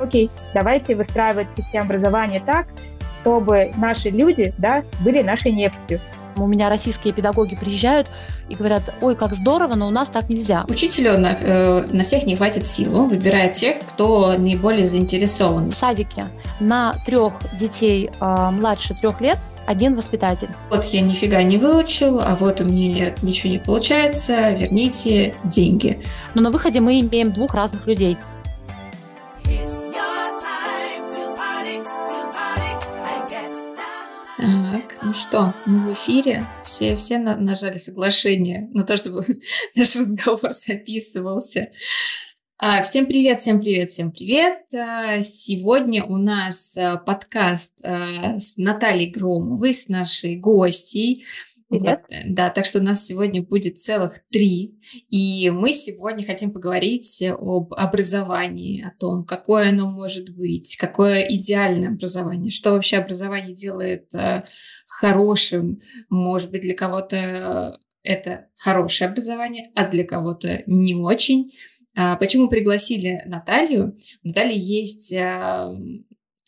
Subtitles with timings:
[0.00, 2.66] окей, давайте выстраивать систему образования так,
[3.20, 6.00] чтобы наши люди да, были нашей нефтью.
[6.36, 8.08] У меня российские педагоги приезжают
[8.48, 10.64] и говорят, ой, как здорово, но у нас так нельзя.
[10.68, 12.98] Учителю на, э, на всех не хватит сил.
[12.98, 15.70] Он выбирает тех, кто наиболее заинтересован.
[15.70, 16.26] В садике
[16.60, 20.48] на трех детей э, младше трех лет один воспитатель.
[20.70, 26.02] Вот я нифига не выучил, а вот у меня ничего не получается, верните деньги.
[26.34, 28.18] Но на выходе мы имеем двух разных людей.
[34.44, 36.46] Так, ну что, мы в эфире.
[36.66, 39.24] Все, все нажали соглашение на то, чтобы
[39.74, 41.70] наш разговор записывался.
[42.58, 44.58] А, всем привет, всем привет, всем привет.
[44.74, 51.24] А, сегодня у нас а, подкаст с Натальей Громовой, с нашей гостьей.
[51.78, 52.04] Привет.
[52.08, 54.78] Вот, да, так что у нас сегодня будет целых три.
[55.10, 61.88] И мы сегодня хотим поговорить об образовании, о том, какое оно может быть, какое идеальное
[61.88, 64.44] образование, что вообще образование делает э,
[64.86, 65.80] хорошим.
[66.08, 71.52] Может быть, для кого-то это хорошее образование, а для кого-то не очень.
[71.96, 73.96] А почему пригласили Наталью?
[74.22, 75.74] У Натальи есть Э,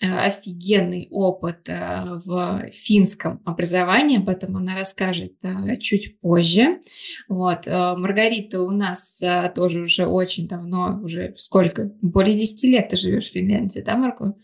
[0.00, 6.80] офигенный опыт э, в финском образовании, об этом она расскажет э, чуть позже.
[7.28, 7.66] Вот.
[7.66, 9.22] Маргарита у нас
[9.54, 11.90] тоже уже очень давно, уже сколько?
[12.02, 14.34] Более 10 лет ты живешь в Финляндии, да, Марго?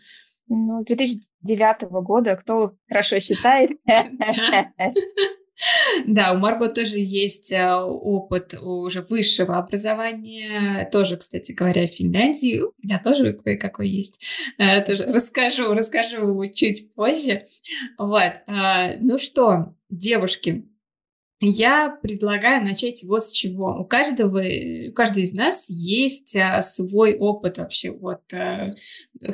[0.49, 3.71] Ну, с 2009 года, кто хорошо считает.
[6.07, 12.61] Да, у Марго тоже есть э, опыт уже высшего образования, тоже, кстати говоря, в Финляндии.
[12.61, 14.21] У меня тоже кое-какой есть.
[14.59, 17.47] Э, тоже расскажу, расскажу чуть позже.
[17.99, 18.33] Вот.
[18.47, 20.65] Э, ну что, девушки,
[21.45, 23.77] я предлагаю начать вот с чего.
[23.81, 24.41] У каждого,
[24.89, 28.71] у каждой из нас есть а, свой опыт вообще от а,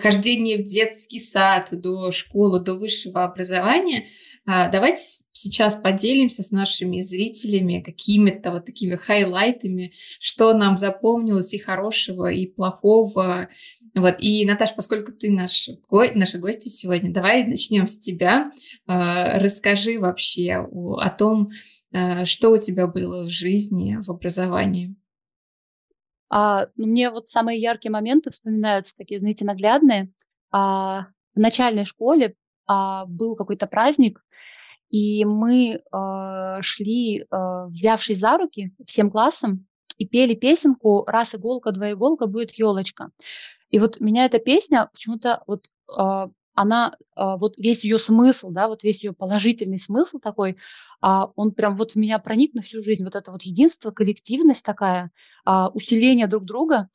[0.00, 4.06] хождения в детский сад до школы, до высшего образования.
[4.46, 11.58] А, давайте сейчас поделимся с нашими зрителями какими-то вот такими хайлайтами, что нам запомнилось и
[11.58, 13.50] хорошего, и плохого.
[13.94, 14.16] Вот.
[14.20, 16.04] И, Наташа, поскольку ты наш, го...
[16.14, 18.50] наша гостья сегодня, давай начнем с тебя.
[18.86, 21.50] Расскажи вообще о, том,
[22.24, 24.96] что у тебя было в жизни, в образовании?
[26.30, 30.12] А, ну, мне вот самые яркие моменты вспоминаются, такие, знаете, наглядные.
[30.50, 32.34] А, в начальной школе
[32.66, 34.22] а, был какой-то праздник,
[34.90, 39.66] и мы а, шли, а, взявшись за руки всем классом,
[39.96, 43.10] и пели песенку «Раз иголка, два иголка, будет елочка».
[43.70, 48.66] И вот меня эта песня почему-то вот а, она, а, вот весь ее смысл, да,
[48.66, 50.56] вот весь ее положительный смысл такой,
[51.00, 53.04] а, он прям вот в меня проник на всю жизнь.
[53.04, 55.12] Вот это вот единство, коллективность такая,
[55.44, 56.88] а, усиление друг друга,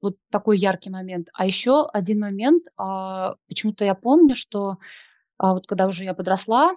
[0.00, 1.28] вот такой яркий момент.
[1.32, 4.76] А еще один момент, почему-то я помню, что
[5.40, 6.76] вот когда уже я подросла,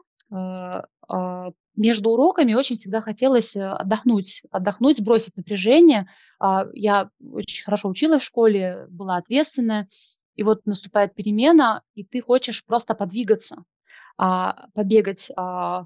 [1.75, 6.07] между уроками очень всегда хотелось э, отдохнуть, отдохнуть, сбросить напряжение.
[6.73, 9.87] Я очень хорошо училась в школе, была ответственная,
[10.35, 13.63] и вот наступает перемена, и ты хочешь просто подвигаться,
[14.17, 15.85] а, побегать, а,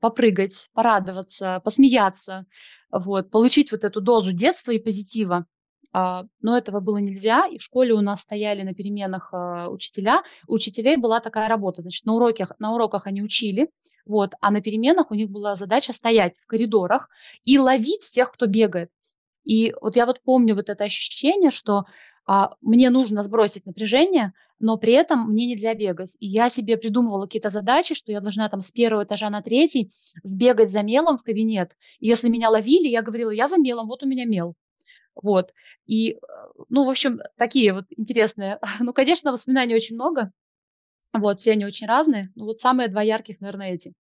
[0.00, 2.46] попрыгать, порадоваться, посмеяться,
[2.90, 5.46] вот, получить вот эту дозу детства и позитива.
[5.92, 9.32] А, но этого было нельзя, и в школе у нас стояли на переменах
[9.70, 10.22] учителя.
[10.48, 13.70] У учителей была такая работа, значит, на уроках, на уроках они учили,
[14.06, 17.08] вот, а на переменах у них была задача стоять в коридорах
[17.44, 18.90] и ловить тех, кто бегает.
[19.44, 21.84] И вот я вот помню вот это ощущение, что
[22.26, 26.10] а, мне нужно сбросить напряжение, но при этом мне нельзя бегать.
[26.20, 29.92] И я себе придумывала какие-то задачи, что я должна там с первого этажа на третий
[30.22, 31.72] сбегать за мелом в кабинет.
[32.00, 34.54] И если меня ловили, я говорила, я за мелом, вот у меня мел.
[35.14, 35.52] Вот.
[35.86, 36.16] И, э,
[36.70, 38.58] ну, в общем, такие вот интересные.
[38.80, 40.32] Ну, конечно, воспоминаний очень много.
[41.12, 42.32] Вот, все они очень разные.
[42.34, 43.92] Ну, вот самые два ярких, наверное, эти.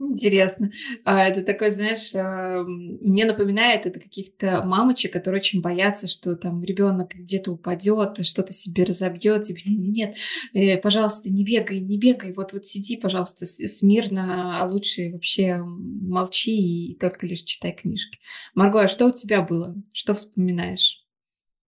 [0.00, 0.72] Интересно.
[1.04, 6.64] А это такой, знаешь, а, мне напоминает это каких-то мамочек, которые очень боятся, что там
[6.64, 9.44] ребенок где-то упадет, что-то себе разобьет.
[9.44, 10.16] Тебе нет,
[10.52, 12.32] э, пожалуйста, не бегай, не бегай.
[12.32, 18.18] Вот вот сиди, пожалуйста, смирно, а лучше вообще молчи и только лишь читай книжки.
[18.54, 19.76] Марго, а что у тебя было?
[19.92, 21.04] Что вспоминаешь?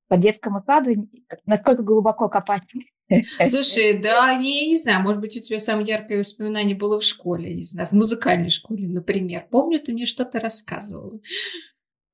[0.08, 1.08] По детскому саду
[1.46, 2.72] насколько глубоко копать?
[3.08, 7.54] Слушай, да, я не знаю, может быть, у тебя самое яркое воспоминание было в школе,
[7.54, 9.46] не знаю, в музыкальной школе, например.
[9.50, 11.20] Помню, ты мне что-то рассказывала.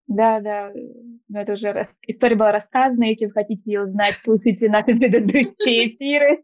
[0.06, 0.70] Да, да,
[1.28, 1.96] но это уже раз...
[2.06, 3.04] история была рассказана.
[3.04, 6.42] Если вы хотите ее узнать, слушайте наши предыдущие эфиры.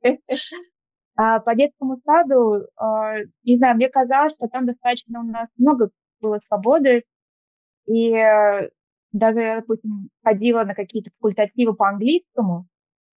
[1.17, 5.91] А по детскому саду, а, не знаю, мне казалось, что там достаточно у нас много
[6.21, 7.03] было свободы,
[7.87, 8.13] и
[9.13, 12.69] даже, допустим, ходила на какие-то факультативы по английскому,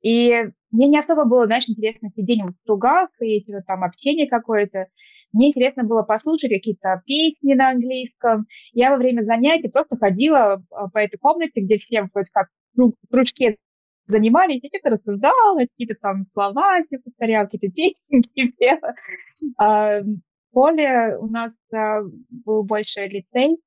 [0.02, 4.86] и мне не особо было, знаешь, интересно сидение в стругах и вот там общение какое-то.
[5.34, 8.46] Мне интересно было послушать какие-то песни на английском.
[8.72, 12.94] Я во время занятий просто ходила а, по этой комнате, где все вроде как в
[13.10, 13.58] кружке
[14.06, 18.96] занимались, и что-то рассуждала, какие-то там слова себе повторяла, какие-то песенки пела.
[19.58, 20.20] А, в
[20.50, 23.58] школе у нас а, был больше лицей,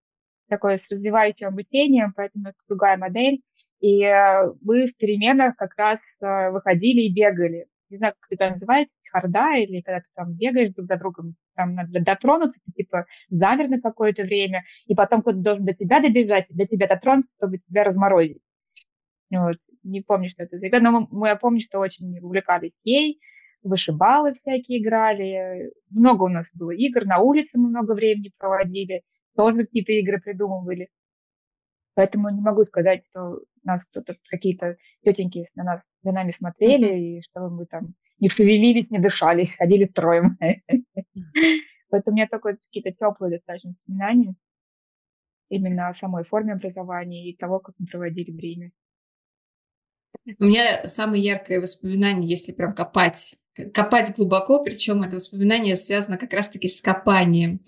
[0.48, 3.42] такое с развивающим обучением, поэтому это другая модель.
[3.82, 7.66] И э, мы в переменах как раз э, выходили и бегали.
[7.90, 11.74] Не знаю, как это называется, харда, или когда ты там бегаешь друг за другом, там
[11.74, 16.64] надо дотронуться, типа замер на какое-то время, и потом кто-то должен до тебя добежать, до
[16.64, 18.40] тебя дотронуться, чтобы тебя разморозить.
[19.30, 19.56] Вот.
[19.82, 23.20] Не помню, что это за игра, но мы, я помню, что очень увлекались ей,
[23.64, 29.02] вышибалы всякие играли, много у нас было игр, на улице мы много времени проводили,
[29.34, 30.88] тоже какие-то игры придумывали.
[31.94, 37.18] Поэтому не могу сказать, что нас кто-то какие-то тетеньки на нас за нами смотрели, mm-hmm.
[37.18, 40.38] и чтобы мы там не шевелились, не дышались, ходили втроем.
[41.90, 44.34] Поэтому у меня только какие-то теплые достаточно воспоминания
[45.52, 48.72] именно о самой форме образования и того, как мы проводили время.
[50.38, 53.36] У меня самое яркое воспоминание, если прям копать,
[53.74, 57.60] копать глубоко, причем это воспоминание связано как раз-таки с копанием.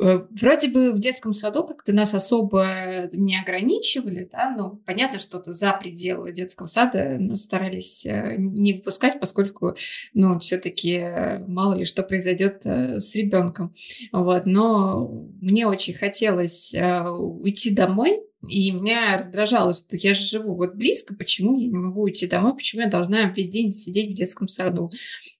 [0.00, 5.52] Э, вроде бы в детском саду как-то нас особо не ограничивали, да, но понятно, что-то
[5.52, 9.76] за пределы детского сада нас старались э, не выпускать, поскольку,
[10.14, 13.74] ну, все-таки э, мало ли что произойдет с ребенком.
[14.12, 15.08] Вот, но
[15.40, 21.58] мне очень хотелось уйти домой, и меня раздражало, что я же живу вот близко, почему
[21.58, 24.90] я не могу уйти домой, почему я должна весь день сидеть в детском саду.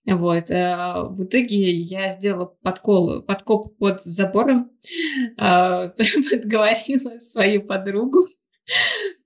[0.05, 0.51] Вот.
[0.51, 4.71] Э, в итоге я сделала подкол, подкоп под забором,
[5.37, 5.91] э,
[6.31, 8.27] подговорила свою подругу.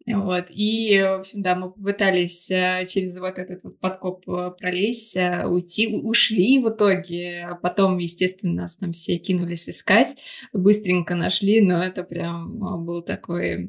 [0.07, 0.47] Вот.
[0.51, 4.25] И, в общем, да, мы попытались э, через вот этот вот подкоп
[4.59, 5.17] пролезть,
[5.47, 7.47] уйти, ушли в итоге.
[7.49, 10.17] А потом, естественно, нас там все кинулись искать,
[10.53, 13.69] быстренько нашли, но это прям был такой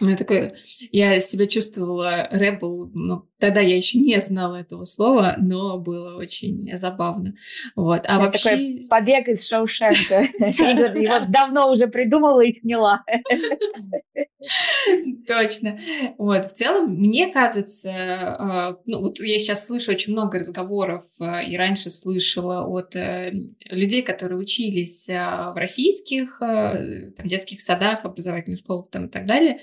[0.00, 0.54] я такое,
[0.90, 6.68] я себя чувствовала рэбл, ну, тогда я еще не знала этого слова, но было очень
[6.76, 7.34] забавно.
[7.76, 8.00] Вот.
[8.06, 8.50] А Это вообще...
[8.50, 10.22] Такой побег из Шоушенка.
[10.40, 13.04] Его давно уже придумала и сняла.
[15.26, 15.78] Точно.
[16.18, 16.44] Вот.
[16.46, 21.56] В целом, мне кажется, а, ну, вот я сейчас слышу очень много разговоров, а, и
[21.56, 23.32] раньше слышала от э,
[23.70, 29.58] людей, которые учились а, в российских там, детских садах, образовательных школах там, и так далее,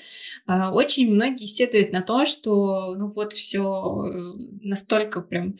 [0.47, 4.33] очень многие сетуют на то, что ну вот все э,
[4.63, 5.57] настолько прям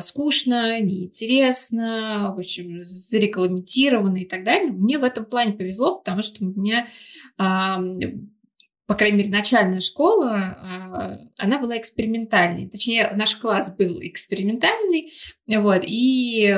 [0.00, 4.72] скучно, неинтересно, в общем, зарегламентировано и так далее.
[4.72, 6.86] Мне в этом плане повезло, потому что у меня
[8.88, 12.68] по крайней мере, начальная школа, а, она была экспериментальной.
[12.68, 15.12] Точнее, наш класс был экспериментальный,
[15.46, 16.52] вот, и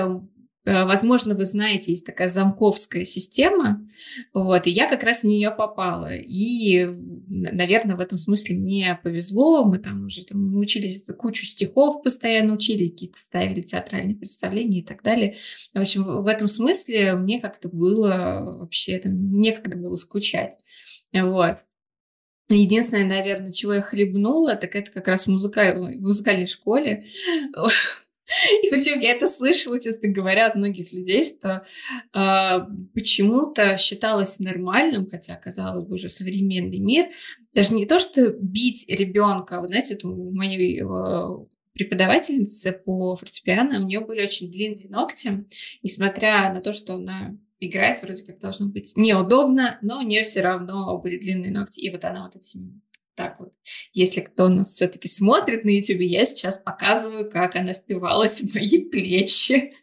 [0.67, 3.87] Э, возможно, вы знаете, есть такая замковская система,
[4.35, 6.15] вот, и я как раз в нее попала.
[6.15, 6.87] И,
[7.29, 9.65] наверное, в этом смысле мне повезло.
[9.65, 15.03] Мы там уже там, учились кучу стихов постоянно учили, какие-то ставили театральные представления и так
[15.03, 15.37] далее.
[15.75, 20.59] В общем, в этом смысле мне как-то было вообще там некогда было скучать.
[21.13, 21.57] Вот.
[22.55, 27.05] Единственное, наверное, чего я хлебнула, так это как раз в, музыкальной, в музыкальной школе.
[28.63, 31.65] И причем я это слышала, честно говоря, от многих людей, что
[32.15, 32.59] э,
[32.95, 37.07] почему-то считалось нормальным, хотя, казалось бы, уже современный мир,
[37.55, 43.87] даже не то, что бить ребенка, вы знаете, у моей э, преподавательницы по фортепиано, у
[43.87, 45.45] нее были очень длинные ногти,
[45.83, 50.41] несмотря на то, что она играет, вроде как должно быть неудобно, но у нее все
[50.41, 51.81] равно были длинные ногти.
[51.81, 52.81] И вот она вот этими
[53.21, 53.53] так вот,
[53.93, 58.79] если кто нас все-таки смотрит на YouTube, я сейчас показываю, как она впивалась в мои
[58.79, 59.75] плечи.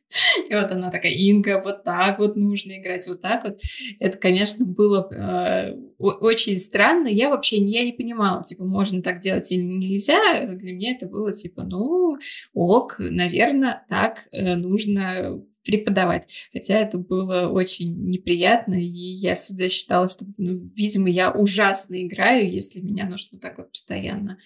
[0.49, 3.59] И вот она такая, Инга, вот так вот нужно играть, вот так вот.
[3.99, 7.07] Это, конечно, было э, очень странно.
[7.07, 10.47] Я вообще я не понимала, типа, можно так делать или нельзя.
[10.47, 12.17] Для меня это было типа, ну,
[12.53, 16.49] ок, наверное, так э, нужно преподавать.
[16.51, 22.49] Хотя это было очень неприятно, и я всегда считала, что, ну, видимо, я ужасно играю,
[22.49, 24.39] если меня нужно так вот постоянно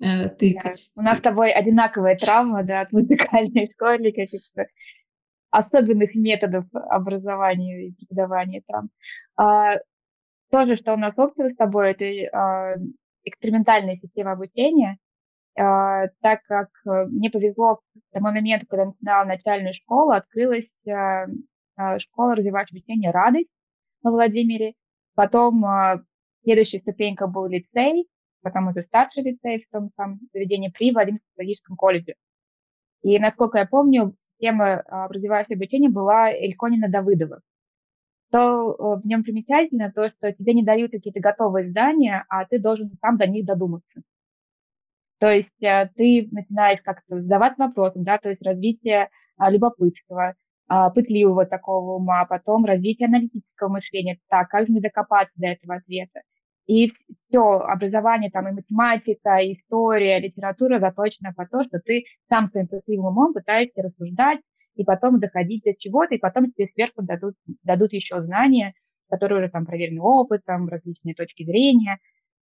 [0.00, 0.90] э, тыкать.
[0.94, 1.02] Да.
[1.02, 4.66] У нас с тобой одинаковая травма, да, от музыкальной школы, каких-то
[5.50, 8.90] особенных методов образования и преподавания там.
[9.36, 9.78] А,
[10.50, 12.76] тоже, что у нас общего с тобой, это а,
[13.24, 14.98] экспериментальная система обучения,
[15.54, 21.26] так как э, мне повезло к тому моменту, когда начинала начальную школу, открылась а,
[21.76, 23.50] а, школа развивающего обучения «Радость»
[24.02, 24.74] на Владимире.
[25.14, 25.64] Потом
[26.42, 28.08] Следующая ступенька был лицей,
[28.42, 32.14] потом уже старший лицей в том самом заведении при Владимирском педагогическом колледже.
[33.02, 37.40] И, насколько я помню, тема образовательного обучения была Эльконина Давыдова.
[38.30, 42.58] То э, в нем примечательно то, что тебе не дают какие-то готовые здания, а ты
[42.58, 44.02] должен сам до них додуматься.
[45.20, 50.34] То есть э, ты начинаешь как-то задавать вопросы, да, то есть развитие а, любопытства,
[50.66, 54.18] а, пытливого такого ума, потом развитие аналитического мышления.
[54.28, 56.20] Так, как же мне докопаться до этого ответа?
[56.66, 56.90] И
[57.26, 62.68] все образование, там и математика, и история, литература заточена по то, что ты сам своим
[62.68, 64.40] пытливым умом пытаешься рассуждать
[64.74, 68.72] и потом доходить до чего-то, и потом тебе сверху дадут, дадут еще знания,
[69.10, 71.98] которые уже там проверены опытом, различные точки зрения.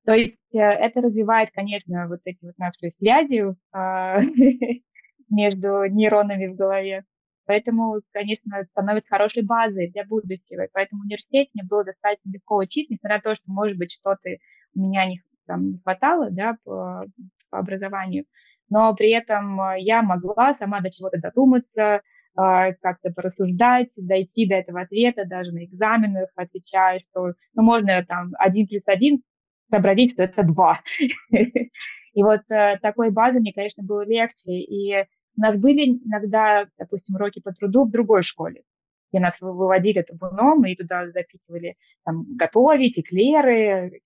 [0.08, 4.22] То есть э, это развивает, конечно, вот эти вот наши связи а,
[5.30, 7.04] между нейронами в голове.
[7.46, 10.62] Поэтому, конечно, становится хорошей базой для будущего.
[10.62, 13.92] И поэтому в университете мне было достаточно легко учить, несмотря на то, что, может быть,
[13.92, 14.30] что-то
[14.76, 17.04] у меня не, там, не хватало да, по,
[17.50, 18.24] по образованию.
[18.70, 22.02] Но при этом э, я могла сама до чего-то додуматься,
[22.40, 28.32] а, как-то порассуждать, дойти до этого ответа, даже на экзаменах отвечаю, что ну, можно там
[28.38, 29.22] один плюс один
[29.70, 30.80] что это два.
[31.30, 34.52] И вот э, такой базы мне, конечно, было легче.
[34.52, 35.04] И
[35.38, 38.64] у нас были иногда, допустим, уроки по труду в другой школе,
[39.12, 44.02] где нас выводили табуном и туда запихивали там, готовить, эклеры,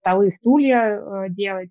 [0.00, 1.70] столы, стулья э, делать.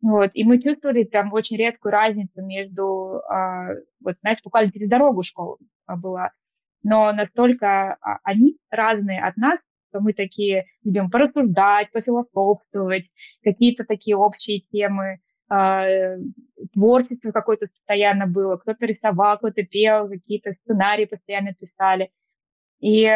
[0.00, 5.22] Вот, и мы чувствовали там очень редкую разницу между, э, вот, знаешь, буквально через дорогу
[5.22, 5.56] школа
[5.86, 6.30] была,
[6.82, 9.58] но настолько а, они разные от нас,
[9.94, 13.04] что мы такие любим порассуждать, пофилософствовать,
[13.44, 15.20] какие-то такие общие темы,
[15.52, 16.16] э,
[16.72, 22.08] творчество какое-то постоянно было, кто-то рисовал, кто-то пел, какие-то сценарии постоянно писали.
[22.80, 23.08] И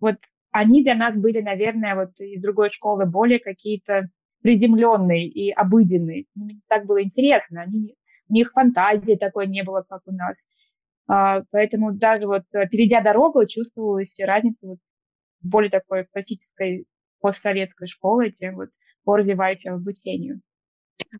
[0.00, 0.16] вот
[0.50, 4.10] они для нас были, наверное, вот из другой школы более какие-то
[4.42, 6.26] приземленные и обыденные.
[6.36, 7.94] Им так было интересно, они,
[8.28, 10.36] у них фантазии такой не было, как у нас.
[11.08, 14.78] А, поэтому даже вот перейдя дорогу, чувствовалась разница вот
[15.46, 16.86] более такой классической
[17.20, 18.68] постсоветской школы, чем вот
[19.04, 20.40] по развивающему обучению.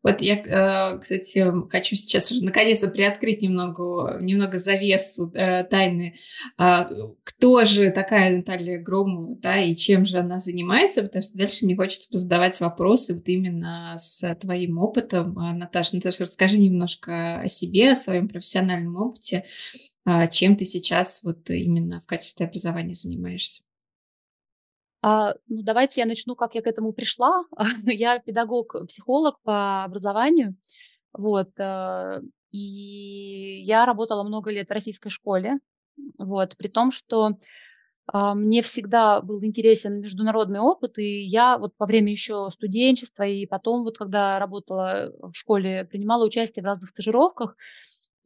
[0.03, 6.15] Вот я, э, кстати, хочу сейчас уже наконец-то приоткрыть немного, немного завесу э, тайны.
[6.57, 6.89] А,
[7.23, 11.77] кто же такая Наталья Громова, да, и чем же она занимается, потому что дальше мне
[11.77, 15.39] хочется позадавать вопросы вот именно с твоим опытом.
[15.39, 19.45] А, Наташа, Наташа, расскажи немножко о себе, о своем профессиональном опыте,
[20.05, 23.63] а, чем ты сейчас вот именно в качестве образования занимаешься.
[25.03, 27.45] А, ну, давайте я начну, как я к этому пришла.
[27.85, 30.57] я педагог-психолог по образованию.
[31.13, 35.59] Вот, э, и я работала много лет в российской школе.
[36.19, 37.37] Вот, при том, что
[38.09, 43.47] а, мне всегда был интересен международный опыт, и я вот во время еще студенчества и
[43.47, 47.57] потом вот когда работала в школе, принимала участие в разных стажировках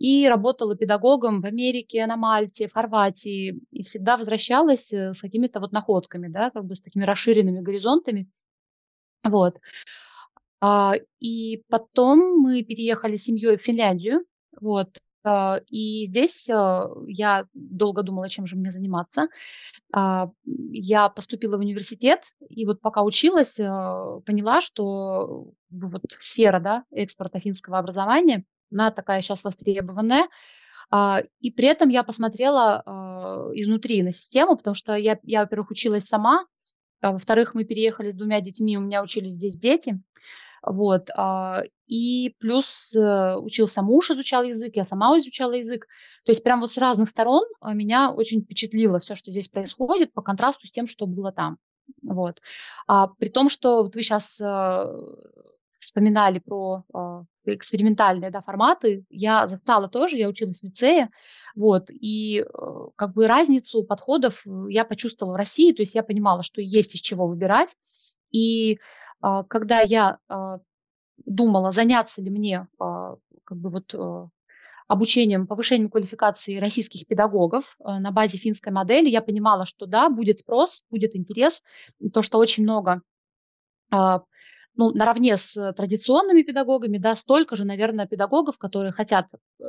[0.00, 5.60] и работала педагогом в Америке, на Мальте, в Хорватии, и всегда возвращалась э, с какими-то
[5.60, 8.26] вот находками, да, как бы с такими расширенными горизонтами.
[9.22, 9.58] Вот.
[10.62, 14.24] А, и потом мы переехали с семьей в Финляндию,
[14.58, 14.88] вот,
[15.22, 19.28] а, и здесь а, я долго думала, чем же мне заниматься.
[19.92, 27.78] Я поступила в университет, и вот пока училась, поняла, что вот сфера да, экспорта финского
[27.78, 30.28] образования– она такая сейчас востребованная.
[30.90, 35.70] А, и при этом я посмотрела а, изнутри на систему, потому что я, я во-первых,
[35.70, 36.46] училась сама,
[37.00, 40.00] а во-вторых, мы переехали с двумя детьми, у меня учились здесь дети.
[40.62, 41.08] Вот.
[41.86, 45.86] И плюс э, учился муж, изучал язык, я сама изучала язык.
[46.26, 50.20] То есть прям вот с разных сторон меня очень впечатлило все, что здесь происходит, по
[50.20, 51.56] контрасту с тем, что было там.
[52.02, 52.42] Вот.
[52.86, 54.84] А, при том, что вот вы сейчас э,
[55.80, 56.84] вспоминали про
[57.44, 61.10] экспериментальные да, форматы, я застала тоже, я училась в лицее,
[61.54, 62.44] вот, и э,
[62.96, 67.00] как бы разницу подходов я почувствовала в России, то есть я понимала, что есть из
[67.00, 67.74] чего выбирать,
[68.30, 68.78] и э,
[69.48, 70.58] когда я э,
[71.24, 74.28] думала, заняться ли мне э, как бы вот э,
[74.86, 80.40] обучением, повышением квалификации российских педагогов э, на базе финской модели, я понимала, что да, будет
[80.40, 81.62] спрос, будет интерес,
[82.12, 83.02] то, что очень много
[84.76, 89.26] ну, наравне с э, традиционными педагогами, да, столько же, наверное, педагогов, которые хотят
[89.60, 89.64] э,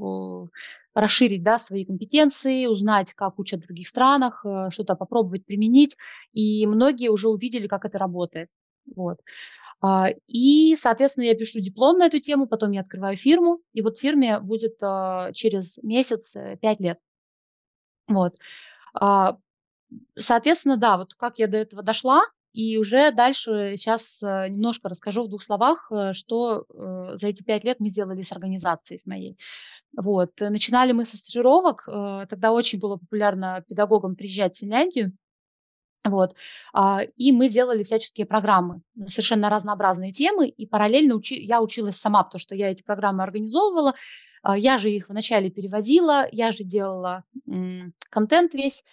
[0.00, 0.46] э,
[0.94, 5.96] расширить да, свои компетенции, узнать, как учат в других странах, что-то попробовать применить.
[6.32, 8.50] И многие уже увидели, как это работает.
[8.94, 9.18] Вот.
[9.80, 13.98] А, и, соответственно, я пишу диплом на эту тему, потом я открываю фирму, и вот
[13.98, 14.78] фирме будет
[15.34, 16.98] через месяц 5 лет.
[18.08, 18.34] Вот.
[18.94, 19.36] А,
[20.18, 25.24] соответственно, да, вот как я до этого дошла, и уже дальше сейчас э, немножко расскажу
[25.24, 29.06] в двух словах, э, что э, за эти пять лет мы сделали с организацией с
[29.06, 29.38] моей.
[29.96, 30.32] Вот.
[30.40, 35.12] Начинали мы со стажировок, тогда очень было популярно педагогам приезжать в Финляндию,
[36.04, 36.34] вот.
[36.72, 41.96] А, и мы делали всяческие программы на совершенно разнообразные темы, и параллельно учи, я училась
[41.96, 43.94] сама, потому что я эти программы организовывала,
[44.42, 47.24] а, я же их вначале переводила, я же делала
[48.10, 48.84] контент весь,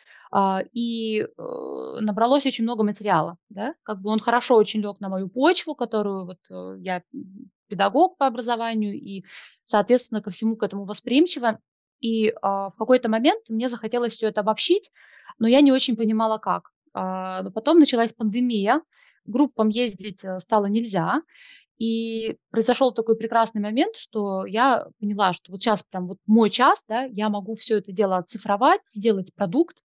[0.73, 1.27] и э,
[2.01, 6.25] набралось очень много материала, да, как бы он хорошо очень лег на мою почву, которую
[6.25, 7.03] вот э, я
[7.67, 9.23] педагог по образованию и,
[9.65, 11.59] соответственно, ко всему к этому восприимчива.
[12.01, 14.91] И в какой-то момент мне захотелось все это обобщить,
[15.39, 16.69] но я не очень понимала, как.
[16.93, 18.81] А, но потом началась пандемия,
[19.25, 21.21] группам ездить э, стало нельзя,
[21.77, 26.79] и произошел такой прекрасный момент, что я поняла, что вот сейчас прям вот мой час,
[26.87, 29.77] да, я могу все это дело оцифровать, сделать продукт,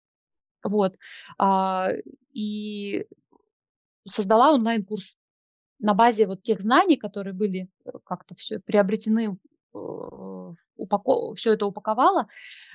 [0.64, 0.96] вот,
[1.38, 1.90] а,
[2.34, 3.06] и
[4.08, 5.16] создала онлайн-курс
[5.80, 9.38] на базе вот тех знаний, которые были э, как-то все приобретены,
[9.74, 11.36] э, упако...
[11.36, 12.28] все это упаковала,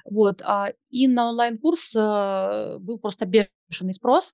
[0.04, 4.32] вот, а, и на онлайн-курс был просто бешеный спрос.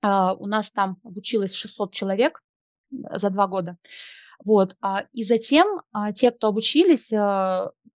[0.00, 2.42] А, у нас там обучилось 600 человек
[2.90, 3.76] за два года.
[4.44, 4.76] Вот.
[4.80, 7.12] А, и затем а, те, кто обучились,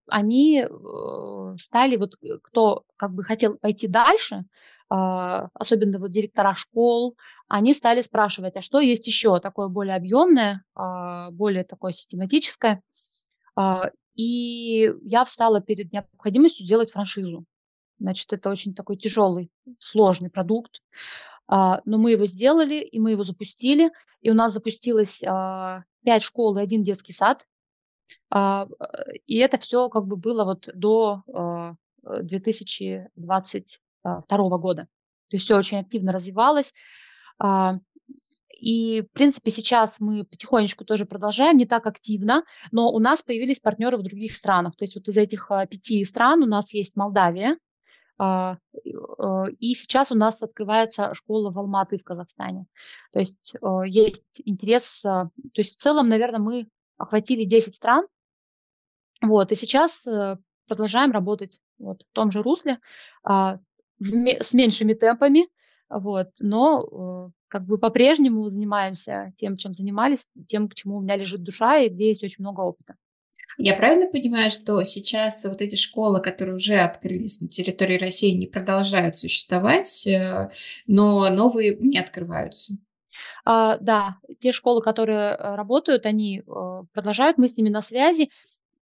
[0.07, 4.43] они э, стали, вот кто как бы хотел пойти дальше,
[4.89, 7.15] особенно вот директора школ,
[7.47, 10.63] они стали спрашивать, а что есть еще такое более объемное,
[11.31, 12.83] более такое систематическое.
[14.15, 17.45] И я встала перед необходимостью делать франшизу.
[17.99, 20.81] Значит, это очень такой тяжелый, сложный продукт.
[21.47, 23.91] А, но мы его сделали, и мы его запустили.
[24.21, 25.21] И у нас запустилось
[26.03, 27.45] а, 5 школ и один детский сад.
[28.29, 28.67] А,
[29.25, 31.23] и это все как бы было вот до
[32.03, 34.87] 2022 года.
[35.29, 36.73] То есть все очень активно развивалось.
[38.59, 43.59] И, в принципе, сейчас мы потихонечку тоже продолжаем, не так активно, но у нас появились
[43.59, 44.75] партнеры в других странах.
[44.75, 47.57] То есть вот из этих пяти стран у нас есть Молдавия, а, а,
[49.59, 52.65] и сейчас у нас открывается школа в Алматы в Казахстане.
[53.11, 58.05] То есть а, есть интерес, то есть в целом, наверное, мы охватили 10 стран,
[59.21, 62.79] вот, и сейчас э, продолжаем работать вот, в том же русле,
[63.25, 65.47] с меньшими темпами,
[65.89, 71.15] вот, но э, как бы по-прежнему занимаемся тем, чем занимались, тем, к чему у меня
[71.15, 72.95] лежит душа и где есть очень много опыта.
[73.57, 78.47] Я правильно понимаю, что сейчас вот эти школы, которые уже открылись на территории России, не
[78.47, 80.49] продолжают существовать, э,
[80.87, 82.73] но новые не открываются?
[83.45, 86.43] А, да, те школы, которые э, работают, они э,
[86.93, 88.31] продолжают, мы с ними на связи.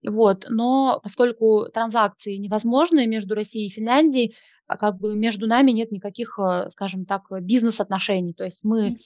[0.08, 5.92] Вот, но поскольку транзакции невозможны между Россией и Финляндией, а как бы между нами нет
[5.92, 6.40] никаких,
[6.72, 8.34] скажем так, бизнес-отношений.
[8.34, 8.98] То есть мы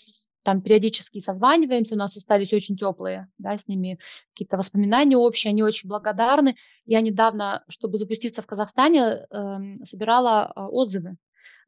[0.43, 3.99] там периодически созваниваемся, у нас остались очень теплые, да, с ними
[4.33, 6.55] какие-то воспоминания общие, они очень благодарны.
[6.85, 11.15] Я недавно, чтобы запуститься в Казахстане, э, собирала э, отзывы,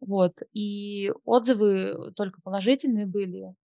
[0.02, 3.56] вот, и отзывы только положительные были.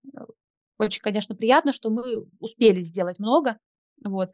[0.78, 3.58] Очень, конечно, приятно, что мы успели сделать много,
[4.04, 4.30] вот.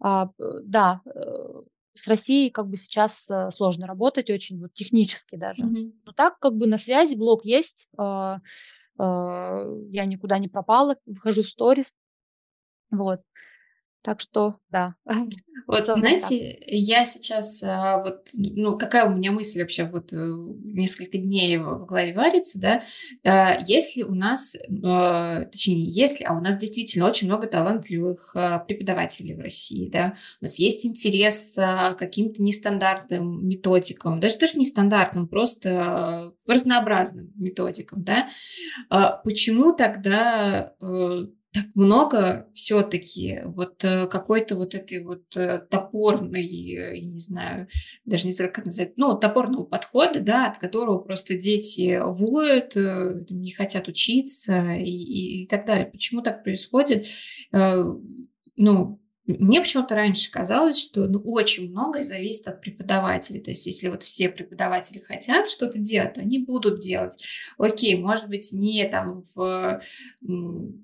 [0.00, 0.30] А,
[0.64, 1.62] да, э,
[1.94, 5.62] с Россией как бы сейчас э, сложно работать, очень вот технически даже.
[5.62, 5.92] Mm-hmm.
[6.06, 8.40] Но так как бы на связи блог есть, э, а,
[8.98, 11.92] я никуда не пропала, выхожу в сторис.
[12.90, 13.22] Вот.
[14.02, 14.94] Так что, да.
[15.68, 16.68] Вот, знаете, так.
[16.70, 21.86] я сейчас, а, вот, ну, какая у меня мысль вообще вот э, несколько дней в
[21.86, 22.82] голове варится, да,
[23.24, 28.34] а, если у нас, точнее, если, а у нас действительно очень много талантливых
[28.66, 35.28] преподавателей в России, да, у нас есть интерес к каким-то нестандартным методикам, даже тоже нестандартным,
[35.28, 38.28] просто разнообразным методикам, да,
[39.22, 47.00] почему тогда э, так много все-таки вот э, какой-то вот этой вот э, топорной, я
[47.00, 47.68] не знаю,
[48.06, 53.24] даже не знаю, как назвать, ну, топорного подхода, да, от которого просто дети воют, э,
[53.28, 55.86] не хотят учиться и, и, и так далее.
[55.86, 57.06] Почему так происходит?
[58.56, 63.40] Ну, мне почему-то раньше казалось, что ну, очень многое зависит от преподавателей.
[63.40, 67.22] То есть, если вот все преподаватели хотят что-то делать, то они будут делать.
[67.56, 69.80] Окей, может быть, не там в,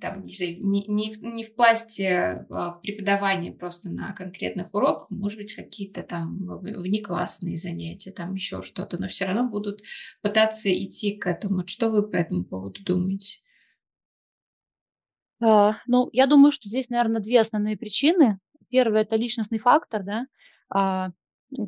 [0.00, 5.54] там, не, не, в, не в пласте а, преподавания просто на конкретных уроках, может быть,
[5.54, 9.82] какие-то там внеклассные занятия, там еще что-то, но все равно будут
[10.22, 11.66] пытаться идти к этому.
[11.66, 13.38] Что вы по этому поводу думаете?
[15.40, 18.38] А, ну, я думаю, что здесь, наверное, две основные причины.
[18.70, 20.26] Первое- это личностный фактор, да.
[20.70, 21.10] А,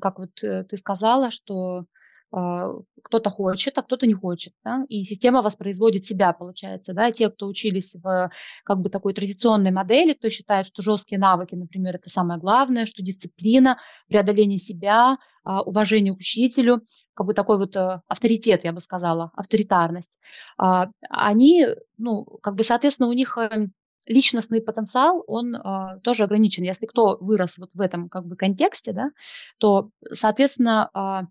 [0.00, 1.84] как вот, э, ты сказала, что,
[2.30, 7.46] кто-то хочет, а кто-то не хочет, да, и система воспроизводит себя, получается, да, те, кто
[7.46, 8.30] учились в
[8.64, 13.02] как бы такой традиционной модели, кто считает, что жесткие навыки, например, это самое главное, что
[13.02, 16.82] дисциплина, преодоление себя, а, уважение к учителю,
[17.14, 20.10] как бы такой вот э, авторитет, я бы сказала, авторитарность,
[20.58, 21.66] а, они,
[21.98, 23.68] ну, как бы, соответственно, у них э,
[24.06, 25.54] личностный потенциал, он
[26.02, 26.64] тоже ограничен.
[26.64, 29.10] Если кто вырос вот в этом как бы контексте, да,
[29.58, 31.28] то, соответственно,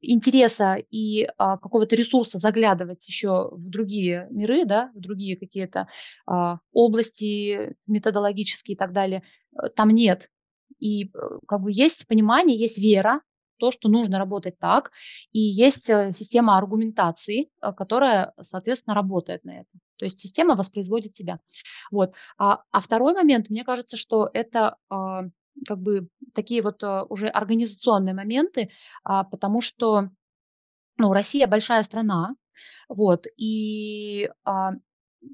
[0.00, 5.88] интереса и а, какого-то ресурса заглядывать еще в другие миры, да, в другие какие-то
[6.26, 10.30] а, области методологические и так далее, э, там нет.
[10.78, 11.08] И э,
[11.46, 13.22] как бы есть понимание, есть вера,
[13.58, 14.92] то, что нужно работать так,
[15.32, 19.80] и есть э, система аргументации, которая, соответственно, работает на этом.
[19.96, 21.40] То есть система воспроизводит себя.
[21.90, 22.12] Вот.
[22.38, 25.24] А, а второй момент, мне кажется, что это а,
[25.66, 28.70] как бы такие вот а, уже организационные моменты,
[29.04, 30.10] а, потому что
[30.98, 32.34] ну, Россия большая страна,
[32.88, 34.72] вот, и а,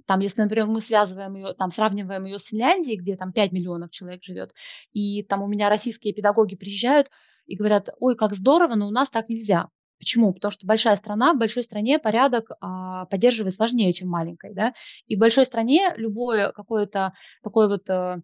[0.07, 3.91] там, если, например, мы связываем ее, там, сравниваем ее с Финляндией, где там 5 миллионов
[3.91, 4.53] человек живет,
[4.93, 7.11] и там у меня российские педагоги приезжают
[7.47, 9.69] и говорят, ой, как здорово, но у нас так нельзя.
[9.99, 10.33] Почему?
[10.35, 14.75] Потому что большая страна, в большой стране порядок а, поддерживать сложнее, чем маленькой, да,
[15.07, 18.21] и в большой стране любое какое-то такое вот а,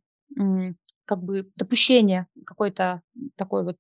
[1.11, 3.03] как бы допущение какой-то
[3.37, 3.79] такой вот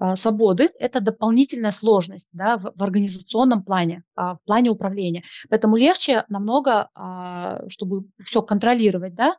[0.00, 5.24] а, свободы– это дополнительная сложность да, в, в организационном плане, а, в плане управления.
[5.50, 9.36] Поэтому легче намного, а, чтобы все контролировать, да,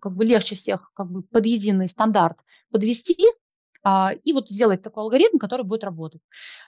[0.00, 2.38] как бы легче всех как бы под единый стандарт
[2.70, 3.16] подвести
[4.24, 6.20] и вот сделать такой алгоритм, который будет работать.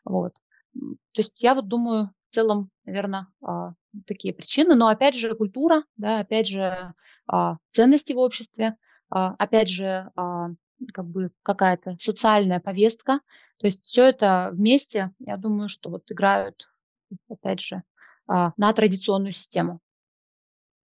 [0.04, 0.34] Вот.
[0.72, 3.26] То есть я вот думаю, в целом, наверное,
[4.06, 4.76] такие причины.
[4.76, 6.94] Но опять же культура, да, опять же
[7.72, 8.76] ценности в обществе–
[9.10, 10.50] опять же, а,
[10.92, 13.20] как бы какая-то социальная повестка.
[13.58, 16.68] То есть все это вместе, я думаю, что вот играют,
[17.28, 17.82] опять же,
[18.26, 19.80] а, на традиционную систему.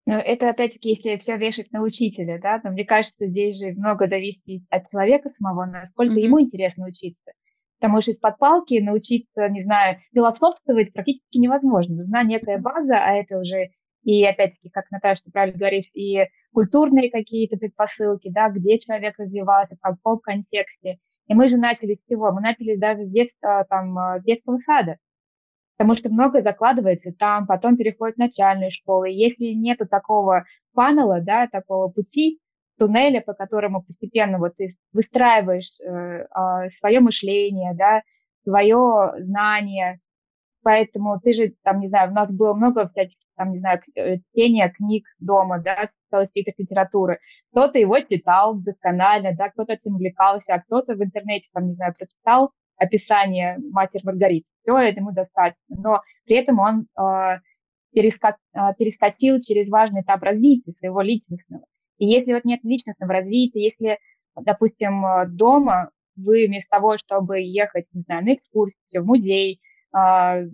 [0.05, 4.09] Но это опять-таки, если все вешать на учителя, да, но мне кажется, здесь же много
[4.09, 6.25] зависит от человека самого, насколько mm-hmm.
[6.25, 7.33] ему интересно учиться.
[7.79, 11.97] Потому что из-под палки научиться, не знаю, философствовать практически невозможно.
[11.97, 13.71] Нужна некая база, а это уже
[14.03, 19.77] и опять-таки, как Наташа, ты правильно говоришь, и культурные какие-то предпосылки, да, где человек развивался,
[19.77, 20.99] в каком контексте.
[21.29, 22.33] И мы же начали с чего?
[22.33, 24.97] Мы начали даже с детства, там, э, детского сада,
[25.77, 29.05] потому что многое закладывается там, потом переходит в начальную школу.
[29.05, 32.41] И если нету такого панела, да, такого пути,
[32.79, 38.03] туннеля, по которому постепенно вот ты выстраиваешь э, э, свое мышление, да,
[38.43, 40.01] свое знание,
[40.63, 44.19] поэтому ты же, там, не знаю, у нас было много всяких там, не знаю, э,
[44.19, 47.19] чтения книг дома, да, каких-то литературы.
[47.51, 51.95] Кто-то его читал досконально, да, кто-то этим увлекался, а кто-то в интернете, там, не знаю,
[51.99, 54.47] прочитал описание Матери Маргариты.
[54.63, 55.59] Все это ему достаточно.
[55.69, 57.39] Но при этом он э,
[57.93, 61.65] перескок, э, перескочил через важный этап развития своего личностного.
[61.99, 63.99] И если вот нет личностного развития, если,
[64.37, 69.61] допустим, э, дома вы вместо того, чтобы ехать, не знаю, на экскурсию, в музей,
[69.97, 70.47] э,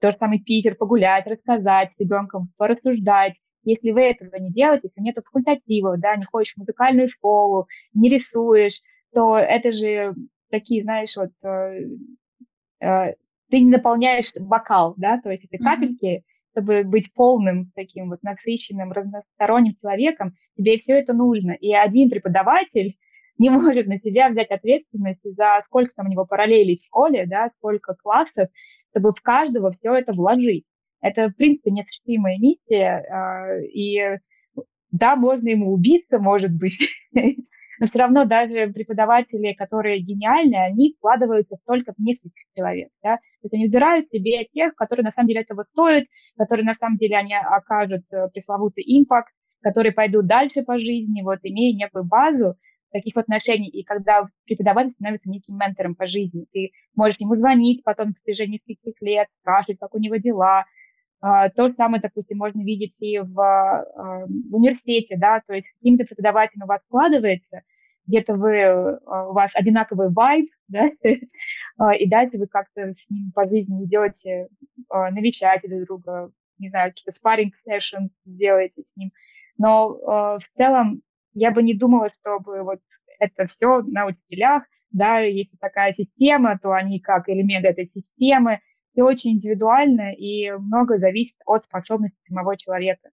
[0.00, 3.34] то же самое Питер, погулять, рассказать с ребенком, порассуждать.
[3.62, 8.10] Если вы этого не делаете, если нет факультативов, да, не ходишь в музыкальную школу, не
[8.10, 8.80] рисуешь,
[9.12, 10.14] то это же
[10.50, 11.80] такие, знаешь, вот э,
[12.80, 13.14] э,
[13.50, 16.22] ты не наполняешь бокал, да, то есть эти капельки, mm-hmm.
[16.50, 21.52] чтобы быть полным таким вот насыщенным, разносторонним человеком, тебе все это нужно.
[21.52, 22.96] И один преподаватель
[23.38, 27.50] не может на себя взять ответственность за сколько там у него параллелей в школе, да,
[27.56, 28.48] сколько классов,
[28.94, 30.64] чтобы в каждого все это вложить.
[31.00, 34.18] Это, в принципе, неосуществимая миссия, а, и
[34.90, 41.56] да, можно ему убиться, может быть, но все равно даже преподаватели, которые гениальны, они вкладываются
[41.66, 42.88] только в нескольких человек.
[43.02, 43.16] Да?
[43.16, 46.04] То есть они выбирают себе тех, которые на самом деле этого стоят,
[46.38, 51.40] которые на самом деле они окажут э, пресловутый импакт, которые пойдут дальше по жизни, вот,
[51.42, 52.54] имея некую базу,
[52.94, 58.14] таких отношений, и когда преподаватель становится неким ментором по жизни, ты можешь ему звонить потом
[58.14, 60.64] в течение нескольких лет, спрашивать, как у него дела.
[61.20, 65.66] А, то же самое, допустим, можно видеть и в, а, в университете, да, то есть
[65.78, 67.62] каким-то преподавателем у вас складывается,
[68.06, 70.88] где-то вы, а, у вас одинаковый вайб, да,
[71.98, 74.48] и дальше вы как-то с ним по жизни идете,
[74.88, 79.10] навещаете друг друга, не знаю, какие-то спарринг sessions делаете с ним.
[79.58, 81.02] Но в целом
[81.34, 82.80] я бы не думала, чтобы вот
[83.18, 88.60] это все на учителях, да, если такая система, то они как элемент этой системы,
[88.92, 93.10] все очень индивидуально и много зависит от способности самого человека.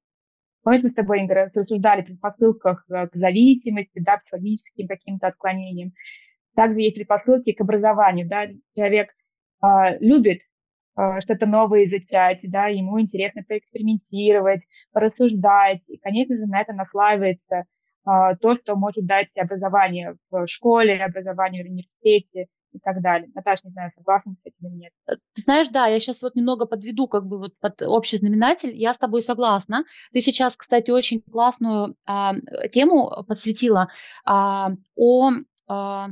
[0.63, 5.93] Помнишь, мы с тобой, Ингра, рассуждали при предпосылках э, к зависимости, да, психологическим каким-то отклонениям.
[6.55, 9.09] Также есть предпосылки к образованию, да, человек
[9.61, 10.41] а, любит
[10.95, 17.65] а, что-то новое изучать, да, ему интересно поэкспериментировать, порассуждать, и, конечно же, на это наслаивается
[18.03, 23.29] то, что может дать образование в школе, образование в университете и так далее.
[23.33, 24.93] Наташа, не знаю, согласна с этим или нет.
[25.07, 28.75] Э, ты знаешь, да, я сейчас вот немного подведу как бы вот под общий знаменатель.
[28.75, 29.83] Я с тобой согласна.
[30.13, 32.33] Ты сейчас, кстати, очень классную а,
[32.73, 33.89] тему посвятила
[34.25, 35.31] а, о
[35.67, 36.09] а,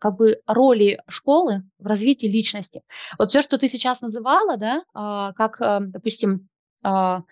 [0.00, 2.82] как бы роли школы в развитии личности.
[3.18, 6.48] Вот все, что ты сейчас называла, да, а, как, а, допустим,
[6.82, 7.22] а,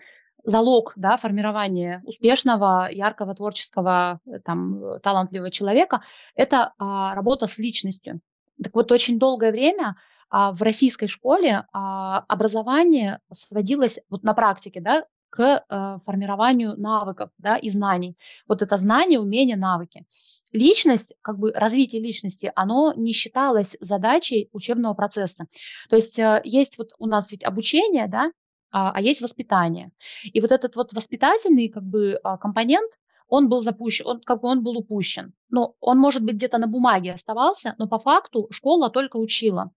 [0.43, 6.01] залог да, формирования успешного, яркого, творческого, э, там, талантливого человека,
[6.35, 8.21] это а, работа с личностью.
[8.61, 9.95] Так вот, очень долгое время
[10.29, 17.31] а, в российской школе а, образование сводилось вот на практике, да, к а, формированию навыков,
[17.39, 18.15] да, и знаний.
[18.47, 20.05] Вот это знание, умение, навыки.
[20.51, 25.47] Личность, как бы развитие личности, оно не считалось задачей учебного процесса.
[25.89, 28.31] То есть а, есть вот у нас ведь обучение, да,
[28.71, 29.91] а, а есть воспитание.
[30.23, 32.91] И вот этот вот воспитательный как бы а, компонент,
[33.27, 35.33] он был запущен, он как бы он был упущен.
[35.49, 39.71] Но он, может быть, где-то на бумаге оставался, но по факту школа только учила.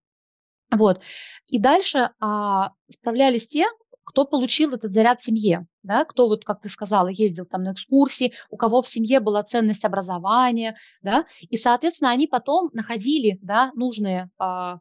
[0.70, 1.00] Вот.
[1.46, 3.66] И дальше а, справлялись те,
[4.04, 7.72] кто получил этот заряд в семье, да, кто вот, как ты сказала, ездил там на
[7.72, 13.72] экскурсии, у кого в семье была ценность образования, да, и, соответственно, они потом находили, да,
[13.74, 14.78] нужные а,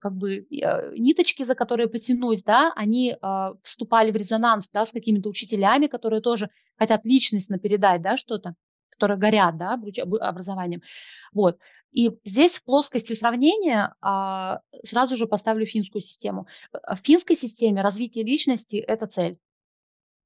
[0.00, 4.90] как бы э, ниточки, за которые потянуть, да, они а, вступали в резонанс, да, с
[4.90, 8.54] какими-то учителями, которые тоже хотят личностно передать, да, что-то,
[8.90, 9.78] которые горят, да,
[10.20, 10.82] образованием,
[11.32, 11.58] вот.
[11.92, 16.46] И здесь в плоскости сравнения а, сразу же поставлю финскую систему.
[16.72, 19.38] В финской системе развитие личности– это цель,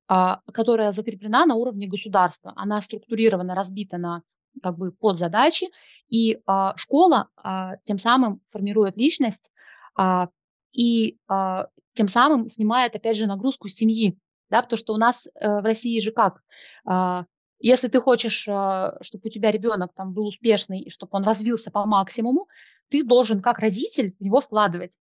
[0.07, 2.53] а, которая закреплена на уровне государства.
[2.57, 4.23] Она структурирована, разбита на
[4.63, 5.69] как бы подзадачи,
[6.09, 9.51] и а, школа а, тем самым формирует личность
[9.97, 10.29] а,
[10.73, 14.19] и а, тем самым снимает, опять же, нагрузку семьи.
[14.51, 16.43] Да, потому что у нас э, в России же как?
[16.87, 17.25] А,
[17.59, 21.71] если ты хочешь, а, чтобы у тебя ребенок там был успешный, и чтобы он развился
[21.71, 22.49] по максимуму,
[22.91, 24.93] ты должен как родитель в него вкладывать.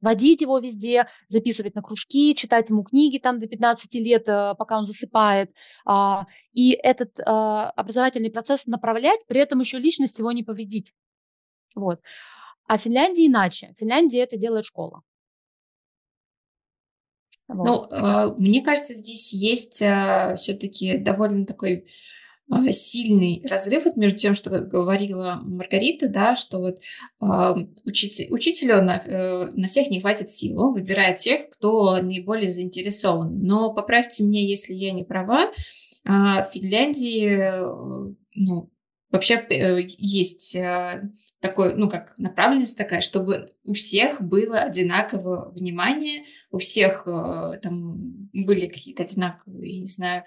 [0.00, 4.78] Водить его везде, записывать на кружки, читать ему книги там до 15 лет, э, пока
[4.78, 5.52] он засыпает.
[5.84, 10.92] А, и этот а, образовательный процесс направлять, при этом еще личность его не повредить.
[11.74, 12.00] Вот.
[12.66, 13.74] А в Финляндии иначе.
[13.76, 15.02] В Финляндии это делает школа.
[17.48, 17.66] Вот.
[17.66, 21.86] Ну, э, мне кажется, здесь есть э, все-таки довольно такой
[22.70, 26.80] сильный разрыв вот между тем, что говорила Маргарита, да, что вот
[27.20, 27.54] э,
[27.84, 33.40] учитель, учителю на, э, на всех не хватит сил, он выбирает тех, кто наиболее заинтересован.
[33.42, 35.50] Но поправьте меня, если я не права, э,
[36.04, 38.70] в Финляндии э, ну,
[39.12, 40.56] Вообще э, есть
[41.40, 47.04] такой, ну, как направленность такая, чтобы у всех было одинаковое внимание, у всех
[47.62, 50.24] там были какие-то одинаковые, не знаю,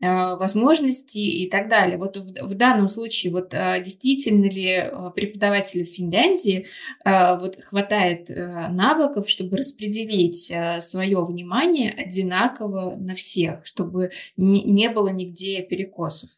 [0.00, 1.98] возможности и так далее.
[1.98, 6.66] Вот в, в данном случае вот действительно ли преподавателю в Финляндии
[7.04, 15.62] вот хватает навыков, чтобы распределить свое внимание одинаково на всех, чтобы не, не было нигде
[15.62, 16.30] перекосов?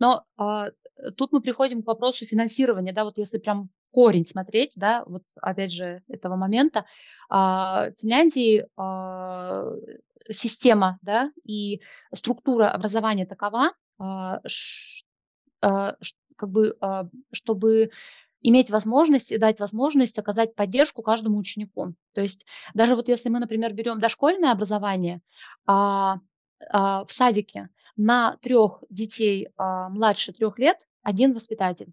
[0.00, 0.70] Но а,
[1.16, 5.72] тут мы приходим к вопросу финансирования, да, вот если прям корень смотреть, да, вот опять
[5.72, 6.84] же этого момента,
[7.28, 9.72] а, в Финляндии а,
[10.30, 11.80] система, да, и
[12.14, 14.40] структура образования такова, а,
[15.60, 16.74] как бы,
[17.32, 17.90] чтобы
[18.40, 21.92] иметь возможность и дать возможность оказать поддержку каждому ученику.
[22.14, 25.20] То есть даже вот если мы, например, берем дошкольное образование,
[25.66, 31.92] в садике на трех детей младше трех лет один воспитатель.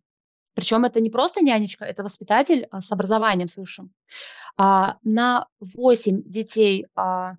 [0.58, 3.92] Причем это не просто нянечка, это воспитатель а, с образованием с высшим.
[4.58, 7.36] А, на 8 детей а,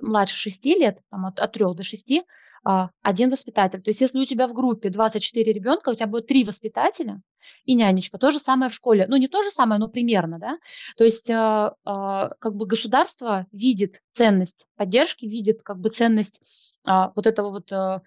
[0.00, 2.22] младше 6 лет, там, от, от 3 до 6,
[2.62, 3.82] а, один воспитатель.
[3.82, 7.22] То есть если у тебя в группе 24 ребенка, у тебя будет 3 воспитателя
[7.64, 8.18] и нянечка.
[8.18, 9.06] То же самое в школе.
[9.08, 10.58] Ну, не то же самое, но примерно, да.
[10.96, 16.38] То есть как бы государство видит ценность поддержки, видит как бы ценность
[16.84, 18.02] вот этого вот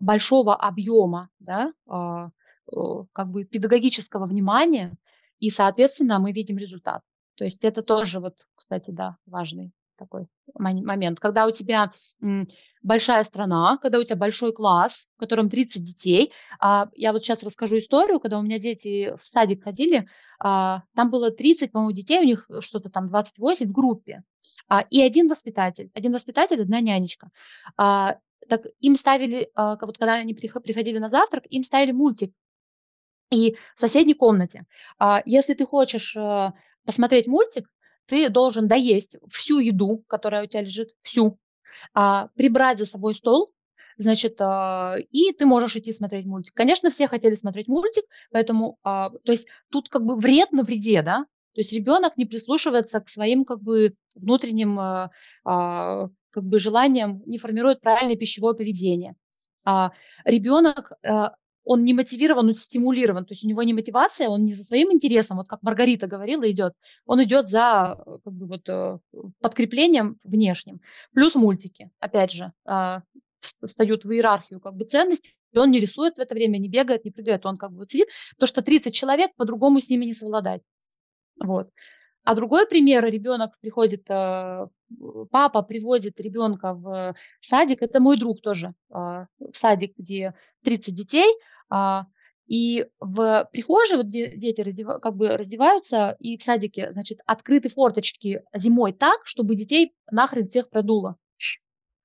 [0.00, 1.72] большого объема, да,
[3.12, 4.96] как бы педагогического внимания,
[5.38, 7.02] и, соответственно, мы видим результат.
[7.36, 11.20] То есть это тоже вот, кстати, да, важный такой момент.
[11.20, 11.90] Когда у тебя
[12.82, 16.32] большая страна, когда у тебя большой класс, в котором 30 детей.
[16.60, 21.10] А, я вот сейчас расскажу историю, когда у меня дети в садик ходили, а, там
[21.10, 24.22] было 30, по-моему, детей, у них что-то там 28 в группе.
[24.68, 27.30] А, и один воспитатель, один воспитатель, одна нянечка.
[27.76, 32.32] Так им ставили, вот когда они приходили на завтрак, им ставили мультик
[33.30, 34.64] И в соседней комнате.
[34.98, 36.52] А, если ты хочешь э,
[36.86, 37.68] посмотреть мультик,
[38.06, 41.38] ты должен доесть всю еду, которая у тебя лежит, всю,
[41.92, 43.52] а, прибрать за собой стол,
[43.98, 46.54] значит, а, и ты можешь идти смотреть мультик.
[46.54, 51.26] Конечно, все хотели смотреть мультик, поэтому, то есть тут как бы вред на вреде, да,
[51.54, 55.10] то есть ребенок не прислушивается к своим как бы внутренним а,
[56.30, 59.16] как бы желаниям, не формирует правильное пищевое поведение.
[60.24, 61.34] Ребенок а,
[61.68, 63.26] он не мотивирован, он стимулирован.
[63.26, 66.50] То есть у него не мотивация, он не за своим интересом, вот как Маргарита говорила,
[66.50, 66.72] идет.
[67.04, 68.98] Он идет за как бы, вот, э,
[69.40, 70.80] подкреплением внешним.
[71.12, 73.02] Плюс мультики, опять же, а,
[73.66, 77.04] встают в иерархию как бы ценностей, и он не рисует в это время, не бегает,
[77.04, 80.14] не прыгает, он как бы вот сидит, потому что 30 человек по-другому с ними не
[80.14, 80.62] совладать.
[81.38, 81.68] Вот.
[82.24, 84.66] А другой пример, ребенок приходит, э,
[85.30, 91.30] папа приводит ребенка в садик, это мой друг тоже, а, в садик, где 30 детей,
[92.46, 94.86] и в прихожей вот дети раздев...
[95.02, 100.70] как бы раздеваются, и в садике, значит, открыты форточки зимой так, чтобы детей нахрен всех
[100.70, 101.16] продуло.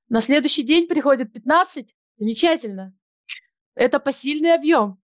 [0.10, 2.94] На следующий день приходит 15, замечательно.
[3.74, 5.02] Это посильный объем.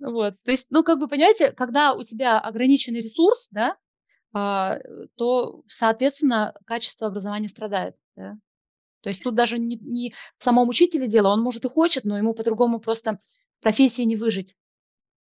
[0.00, 0.34] Вот.
[0.44, 3.76] То есть, ну, как бы, понимаете, когда у тебя ограниченный ресурс, да,
[4.32, 4.78] а,
[5.16, 7.94] то, соответственно, качество образования страдает.
[8.16, 8.38] Да?
[9.02, 12.18] То есть тут даже не, не в самом учителе дело, он может и хочет, но
[12.18, 13.18] ему по-другому просто
[13.60, 14.54] профессии не выжить.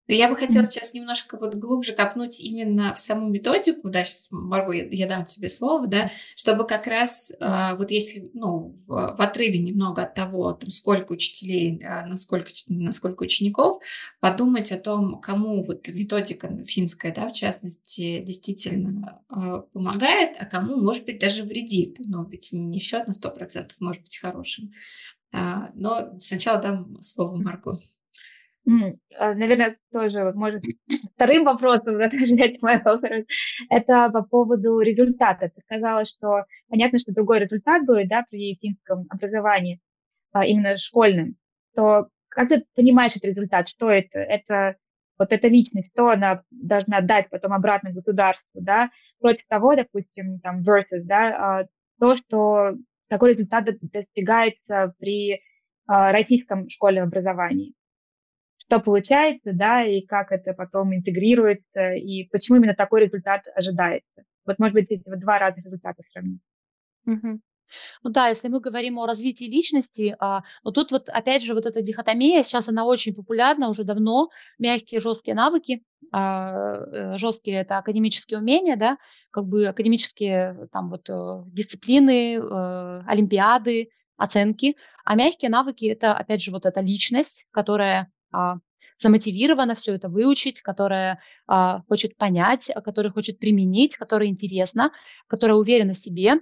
[0.07, 4.73] Я бы хотела сейчас немножко вот глубже копнуть именно в саму методику, да, сейчас, Марго,
[4.73, 9.21] я, я дам тебе слово, да, чтобы как раз э, вот если, ну, в, в
[9.21, 13.83] отрыве немного от того, там, сколько учителей, э, насколько, насколько учеников,
[14.21, 20.77] подумать о том, кому вот методика финская, да, в частности, действительно э, помогает, а кому,
[20.77, 21.97] может быть, даже вредит.
[22.01, 24.75] Но ведь не все на сто процентов может быть хорошим.
[25.33, 27.79] Э, но сначала дам слово Марго.
[28.67, 30.63] А, наверное, тоже вот может
[31.15, 32.11] вторым вопросом отражать
[32.63, 33.25] мой вопрос.
[33.69, 35.51] Это по поводу результата.
[35.55, 39.81] Ты сказала, что понятно, что другой результат будет, да, при финском образовании,
[40.33, 41.37] а, именно школьным.
[41.75, 43.69] То как ты понимаешь этот результат?
[43.69, 44.19] Что это?
[44.19, 44.77] Это
[45.19, 50.63] вот эта личность, что она должна дать потом обратно государству, да, против того, допустим, там,
[50.63, 51.67] versus, да, а,
[52.01, 52.73] то, что
[53.09, 55.41] такой результат достигается при
[55.87, 57.75] российском школьном образовании
[58.67, 64.25] что получается, да, и как это потом интегрируется, и почему именно такой результат ожидается.
[64.47, 66.41] Вот, может быть, эти вот два разных результата сравнить.
[67.07, 67.41] Угу.
[68.03, 71.67] Ну да, если мы говорим о развитии личности, а, но тут вот опять же вот
[71.67, 76.77] эта дихотомия, сейчас она очень популярна уже давно, мягкие, жесткие навыки, а,
[77.15, 78.99] э, жесткие это академические умения, да,
[79.31, 86.43] как бы академические там вот э, дисциплины, э, олимпиады, оценки, а мягкие навыки это опять
[86.43, 88.59] же вот эта личность, которая а,
[89.01, 94.93] замотивирована все это выучить, которая а, хочет понять, а, которая хочет применить, которая интересна,
[95.29, 96.41] которая уверена в себе,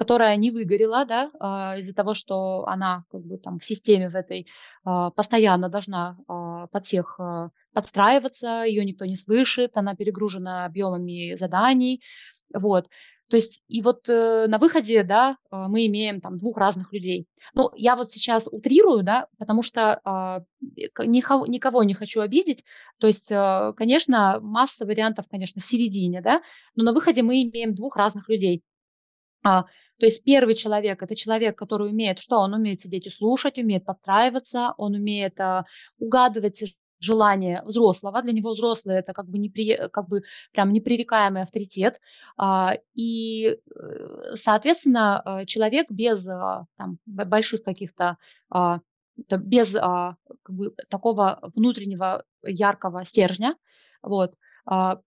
[0.00, 4.14] которая не выгорела, да, а, из-за того, что она как бы там в системе в
[4.14, 4.46] этой
[4.82, 11.36] а, постоянно должна а, под всех а, подстраиваться, ее никто не слышит, она перегружена объемами
[11.36, 12.02] заданий,
[12.54, 12.88] вот.
[13.30, 17.26] То есть и вот э, на выходе, да, э, мы имеем там двух разных людей.
[17.54, 22.64] Ну, я вот сейчас утрирую, да, потому что э, никого, никого не хочу обидеть.
[22.98, 26.42] То есть, э, конечно, масса вариантов, конечно, в середине, да,
[26.74, 28.62] но на выходе мы имеем двух разных людей.
[29.44, 29.62] А,
[29.98, 32.38] то есть первый человек– это человек, который умеет что?
[32.38, 35.66] Он умеет сидеть и слушать, умеет подстраиваться, он умеет а,
[35.98, 36.62] угадывать
[37.00, 42.00] желание взрослого, для него взрослый это как бы, непри, как бы прям непререкаемый авторитет,
[42.36, 48.16] а, и, э, соответственно, э, человек без а, там, больших каких-то,
[48.50, 48.80] а,
[49.16, 53.56] без как бы, такого внутреннего яркого стержня,
[54.02, 54.32] вот,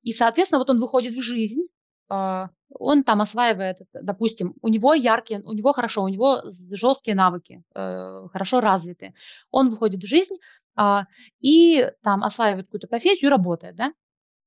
[0.04, 1.64] и, соответственно, вот он выходит в жизнь,
[2.10, 8.28] он там осваивает, допустим, у него яркие, у него хорошо, у него жесткие навыки, э,
[8.32, 9.14] хорошо развиты.
[9.52, 10.36] Он выходит в жизнь,
[11.40, 13.94] и там осваивает какую-то профессию работает, да.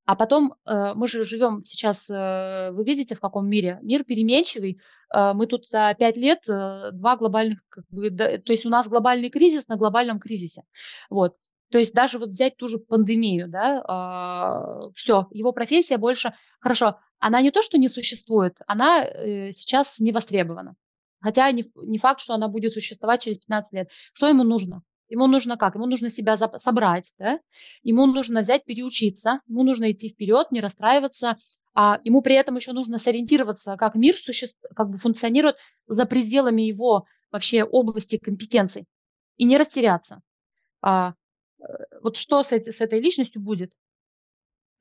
[0.06, 3.80] А потом э, мы же живем сейчас, э, вы видите, в каком мире?
[3.82, 4.80] Мир переменчивый.
[5.12, 9.30] Э, мы тут за пять лет два глобальных, как бы, то есть у нас глобальный
[9.30, 10.62] кризис на глобальном кризисе.
[11.10, 11.34] Вот.
[11.72, 17.00] То есть даже вот взять ту же пандемию, да, э, все, его профессия больше, хорошо,
[17.18, 19.04] она не то, что не существует, она
[19.52, 20.76] сейчас не востребована.
[21.20, 23.88] Хотя не факт, что она будет существовать через 15 лет.
[24.12, 24.82] Что ему нужно?
[25.08, 25.74] Ему нужно как?
[25.74, 27.38] Ему нужно себя собрать, да?
[27.82, 31.36] ему нужно взять, переучиться, ему нужно идти вперед, не расстраиваться,
[31.74, 36.62] а ему при этом еще нужно сориентироваться, как мир существ, как бы функционирует за пределами
[36.62, 38.86] его вообще области компетенций
[39.36, 40.22] и не растеряться.
[40.82, 41.14] А,
[42.02, 43.72] вот что с, эти, с этой личностью будет?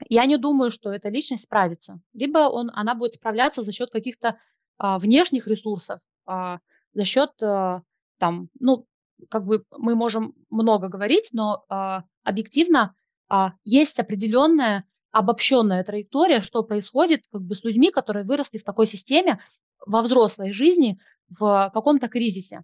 [0.09, 1.99] Я не думаю, что эта личность справится.
[2.13, 4.39] Либо он, она будет справляться за счет каких-то
[4.77, 6.59] а, внешних ресурсов, а,
[6.93, 7.81] за счет а,
[8.19, 8.85] там, ну,
[9.29, 12.95] как бы мы можем много говорить, но а, объективно
[13.29, 18.85] а, есть определенная обобщенная траектория, что происходит как бы с людьми, которые выросли в такой
[18.85, 19.39] системе
[19.85, 20.99] во взрослой жизни
[21.29, 22.63] в каком-то кризисе.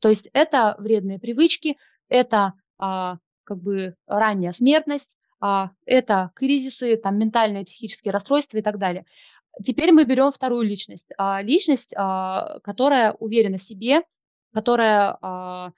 [0.00, 1.76] То есть это вредные привычки,
[2.08, 8.78] это а, как бы ранняя смертность, а, это кризисы, там, ментальные, психические расстройства и так
[8.78, 9.04] далее.
[9.64, 11.06] Теперь мы берем вторую личность.
[11.16, 14.02] А, личность, а, которая уверена в себе,
[14.54, 15.72] которая а,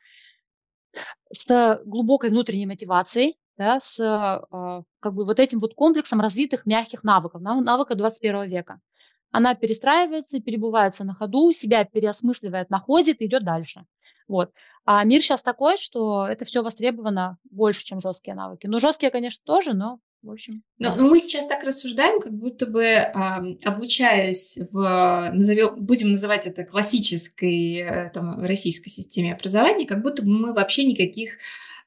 [1.33, 7.03] с глубокой внутренней мотивацией, да, с а, как бы вот этим вот комплексом развитых мягких
[7.03, 8.81] навыков, навыка 21 века.
[9.33, 13.85] Она перестраивается, перебывается на ходу, себя переосмысливает, находит и идет дальше.
[14.29, 14.53] Вот.
[14.85, 18.67] А мир сейчас такой, что это все востребовано больше, чем жесткие навыки.
[18.67, 20.63] Ну, жесткие, конечно, тоже, но в общем.
[20.79, 20.97] Но, да.
[20.97, 23.11] но мы сейчас так рассуждаем, как будто бы э,
[23.65, 30.31] обучаясь в, назовем, будем называть это классической э, там, российской системе образования, как будто бы
[30.31, 31.39] мы вообще никаких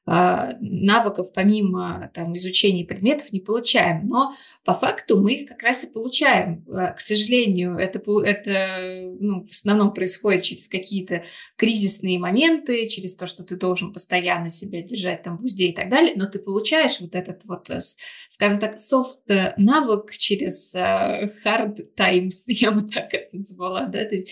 [0.06, 4.08] навыков помимо там, изучения предметов не получаем.
[4.08, 4.32] Но
[4.64, 6.64] по факту мы их как раз и получаем.
[6.68, 11.22] А, к сожалению, это, это ну, в основном происходит через какие-то
[11.56, 15.88] кризисные моменты, через то, что ты должен постоянно себя держать там в узде и так
[15.90, 17.80] далее, но ты получаешь вот этот вот, э,
[18.28, 24.30] скажем так, софт-навык через uh, hard times, я бы так это назвала, да, то есть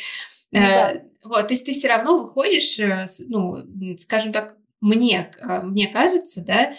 [0.51, 0.93] ну, да.
[0.93, 3.59] Э, вот, то есть ты все равно выходишь, э, ну,
[3.99, 6.75] скажем так, мне, а, мне кажется, да,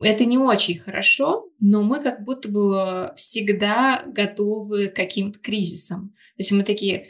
[0.00, 6.10] это не очень хорошо, но мы как будто бы всегда готовы к каким-то кризисам.
[6.36, 7.08] То есть мы такие,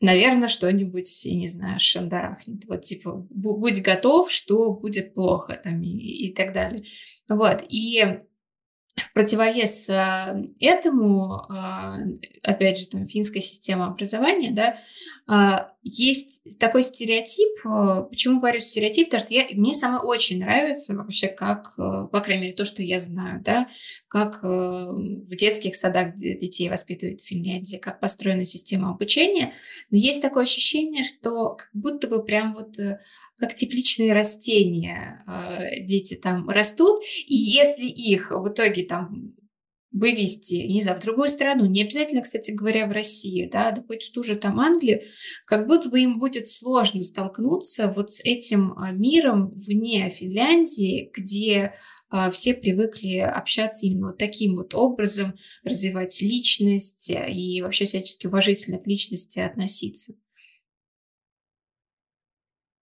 [0.00, 2.64] наверное, что-нибудь, я не знаю, шандарахнет.
[2.66, 6.84] Вот типа, будь готов, что будет плохо там и, и так далее.
[7.28, 7.64] Вот.
[7.68, 8.20] И
[9.00, 11.98] в противовес а, этому, а,
[12.42, 14.76] опять же, там, финская система образования, да,
[15.26, 17.62] а, есть такой стереотип.
[18.10, 19.08] Почему говорю стереотип?
[19.08, 23.00] Потому что я, мне самой очень нравится вообще, как, по крайней мере, то, что я
[23.00, 23.68] знаю, да,
[24.08, 29.54] как в детских садах детей воспитывают в Финляндии, как построена система обучения.
[29.90, 32.98] Но есть такое ощущение, что как будто бы прям вот э,
[33.38, 35.24] как тепличные растения
[35.80, 39.34] дети там растут, и если их в итоге там
[39.90, 44.04] вывести, не знаю, в другую страну, не обязательно, кстати говоря, в Россию, да, да хоть
[44.04, 45.00] в ту же там Англию,
[45.46, 51.74] как будто бы им будет сложно столкнуться вот с этим а, миром вне Финляндии, где
[52.10, 55.34] а, все привыкли общаться именно вот таким вот образом,
[55.64, 60.14] развивать личность и вообще всячески уважительно к личности относиться.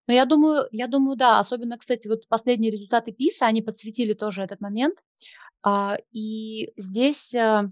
[0.09, 4.43] Но я думаю, я думаю, да, особенно, кстати, вот последние результаты ПИСа, они подсветили тоже
[4.43, 4.97] этот момент.
[5.63, 7.71] А, и здесь э,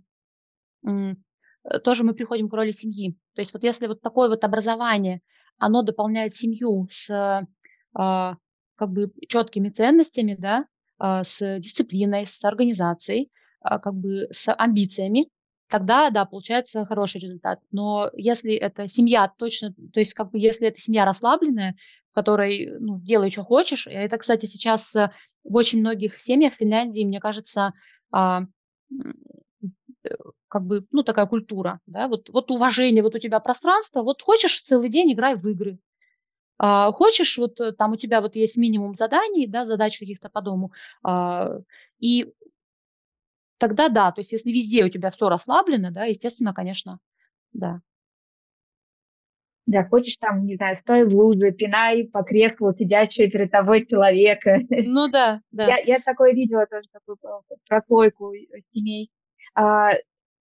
[0.86, 3.16] э, тоже мы приходим к роли семьи.
[3.34, 5.20] То есть вот если вот такое вот образование,
[5.58, 7.46] оно дополняет семью с
[7.96, 8.36] а,
[8.76, 10.66] как бы четкими ценностями, да,
[10.98, 13.30] а, с дисциплиной, с организацией,
[13.62, 15.30] как бы с амбициями,
[15.68, 17.60] тогда, да, получается хороший результат.
[17.72, 21.76] Но если это семья точно, то есть как бы если эта семья расслабленная,
[22.14, 25.10] в которой, ну, делай, что хочешь, и это, кстати, сейчас э,
[25.42, 27.72] в очень многих семьях Финляндии, мне кажется,
[28.12, 28.42] а,
[30.04, 30.14] э,
[30.46, 34.62] как бы, ну, такая культура, да, вот, вот уважение, вот у тебя пространство, вот хочешь
[34.62, 35.80] целый день играй в игры,
[36.56, 40.40] а, хочешь, вот э, там у тебя вот есть минимум заданий, да, задач каких-то по
[40.40, 40.70] дому,
[41.02, 41.58] а,
[41.98, 42.32] и
[43.58, 47.00] тогда да, то есть если везде у тебя все расслаблено, да, естественно, конечно,
[47.52, 47.80] да.
[49.66, 54.58] Да, хочешь там, не знаю, стой в луже, пинай по креслу сидящего перед тобой человека.
[54.68, 55.66] Ну да, да.
[55.66, 57.16] Я, я такое видела тоже, такую
[57.66, 58.32] прослойку
[58.74, 59.10] семей.
[59.54, 59.92] А,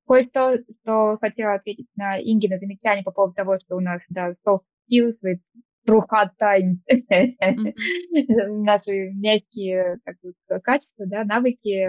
[0.06, 4.62] кое-что, что хотела ответить на Ингина замечание по поводу того, что у нас, да, soft
[4.90, 5.40] skills with
[5.86, 6.78] true hard times,
[8.64, 11.88] наши мягкие как бы, качества, да, навыки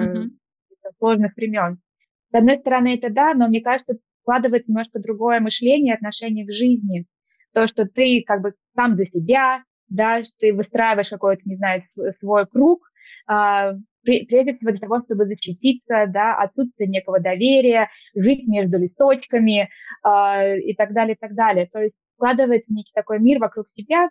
[0.98, 1.80] сложных времен.
[2.32, 7.06] С одной стороны, это да, но мне кажется, вкладывает немножко другое мышление, отношение к жизни
[7.54, 11.84] то, что ты как бы сам за себя, да, ты выстраиваешь какой-то, не знаю,
[12.20, 12.82] свой круг,
[13.28, 13.74] а,
[14.04, 19.70] прежде всего для того, чтобы защититься, да, отсутствие некого доверия, жить между листочками
[20.04, 21.70] э, и так далее, и так далее.
[21.72, 24.10] То есть складывается некий такой мир вокруг себя,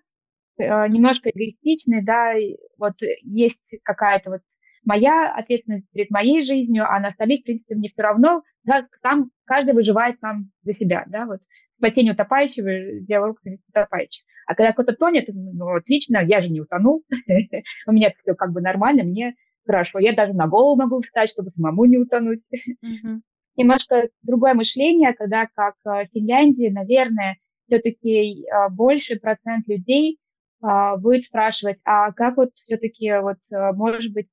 [0.59, 2.34] э, немножко эгоистичный, да,
[2.78, 4.41] вот есть какая-то вот
[4.85, 9.31] моя ответственность перед моей жизнью, а на остальных, в принципе, мне все равно, да, там
[9.45, 11.41] каждый выживает сам за себя, да, вот
[11.76, 14.24] спасение утопающего, диалог с утопающим.
[14.47, 17.05] А когда кто-то тонет, ну, отлично, я же не утонул,
[17.87, 19.99] у меня все как бы нормально, мне хорошо.
[19.99, 22.43] Я даже на голову могу встать, чтобы самому не утонуть.
[23.57, 30.18] Немножко другое мышление, когда как в Финляндии, наверное, все-таки больше процент людей
[30.61, 34.28] будет спрашивать, а как вот все-таки вот, может быть,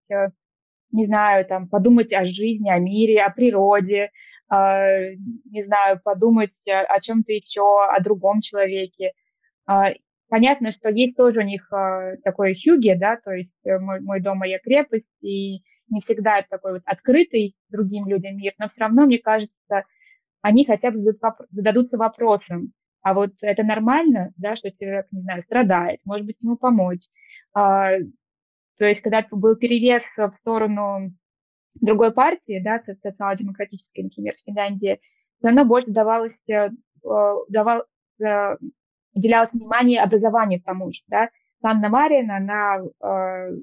[0.91, 4.11] не знаю, там, подумать о жизни, о мире, о природе,
[4.51, 5.15] э,
[5.45, 9.11] не знаю, подумать о, о чем-то еще, о другом человеке.
[9.69, 9.95] Э,
[10.29, 14.21] понятно, что есть тоже у них э, такое хюги, да, то есть э, мой, мой
[14.21, 15.59] дом, моя крепость, и
[15.89, 19.83] не всегда это такой вот открытый другим людям мир, но все равно, мне кажется,
[20.41, 20.99] они хотя бы
[21.51, 22.71] зададутся вопросом,
[23.01, 27.07] а вот это нормально, да, что человек, не знаю, страдает, может быть, ему помочь,
[28.77, 31.11] то есть, когда был перевес в сторону
[31.75, 34.99] другой партии, да, социал-демократической, например, в Финляндии,
[35.37, 36.69] все равно больше давалось, э,
[37.49, 37.83] давал,
[38.23, 38.57] э,
[39.13, 41.29] уделялось внимание образованию тому же, да.
[41.63, 43.57] Анна Марина, она э,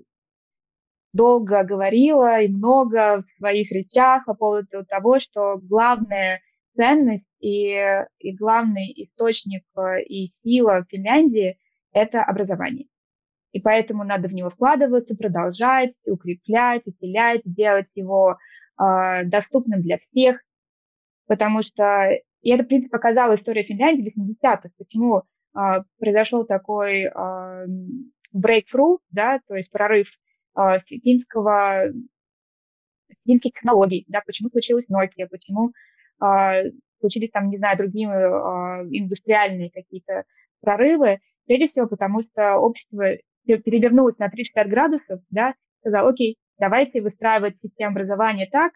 [1.12, 6.40] долго говорила и много в своих речах по поводу того, что главная
[6.76, 7.76] ценность и,
[8.18, 9.64] и главный источник
[10.06, 11.58] и сила Финляндии–
[11.92, 12.86] это образование.
[13.52, 18.36] И поэтому надо в него вкладываться, продолжать, укреплять, усилять, делать его
[18.80, 20.40] э, доступным для всех.
[21.26, 22.10] Потому что,
[22.42, 25.22] и это, в принципе, показала история Финляндии в 80-х, почему
[25.56, 27.66] э, произошел такой э,
[28.34, 30.08] breakthrough, да, то есть прорыв
[30.58, 31.92] э, финского,
[33.24, 35.72] финских технологий, да, почему случилась Nokia, почему э,
[37.00, 40.24] случились там, не знаю, другие э, индустриальные какие-то
[40.60, 47.56] прорывы, прежде всего потому, что общество перевернулась на 360 градусов, да, сказала, окей, давайте выстраивать
[47.60, 48.72] систему образования так,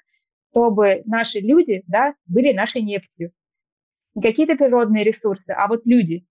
[0.51, 3.33] чтобы наши люди, да, были нашей нефтью.
[4.15, 6.27] Не какие-то природные ресурсы, а вот люди.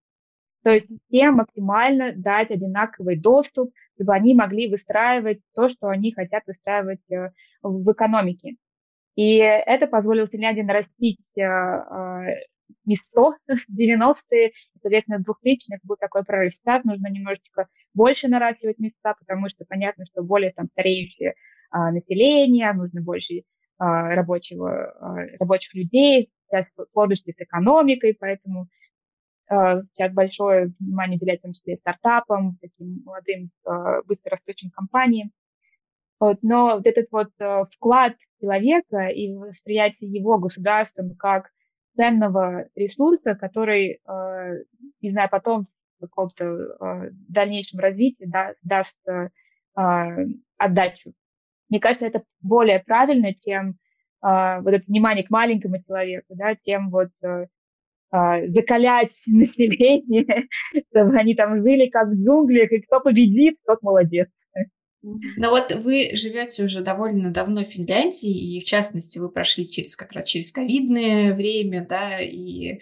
[0.64, 6.44] То есть всем максимально дать одинаковый доступ, чтобы они могли выстраивать то, что они хотят
[6.46, 7.30] выстраивать э,
[7.62, 8.58] в экономике.
[9.18, 12.46] И это позволило Финляндии нарастить э, э,
[12.86, 16.54] не 100, 90-е, соответственно, 2000-х был такой прорыв.
[16.54, 21.34] Сейчас нужно немножечко больше наращивать места, потому что понятно, что более там стареющее
[21.72, 23.42] а, население, нужно больше
[23.80, 28.68] а, рабочего, а, рабочих людей, сейчас сложности с экономикой, поэтому
[29.50, 35.32] а, сейчас большое внимание уделяется в том числе стартапам, таким молодым, а, быстро растущим компаниям.
[36.20, 41.50] Вот, но вот этот вот а, вклад человека и восприятие его государством как
[41.98, 44.64] ценного ресурса, который, э,
[45.02, 45.68] не знаю, потом
[45.98, 49.30] в каком-то э, дальнейшем развитии да, даст э,
[50.58, 51.14] отдачу.
[51.70, 53.78] Мне кажется, это более правильно, чем
[54.20, 57.10] вот это внимание к маленькому человеку, да, тем вот
[58.10, 60.48] закалять население,
[60.90, 64.30] чтобы они там жили как в джунглях, и кто победит, тот молодец.
[65.38, 69.96] Но вот вы живете уже довольно давно в Финляндии, и в частности вы прошли через
[69.96, 72.80] как раз через ковидное время, да, и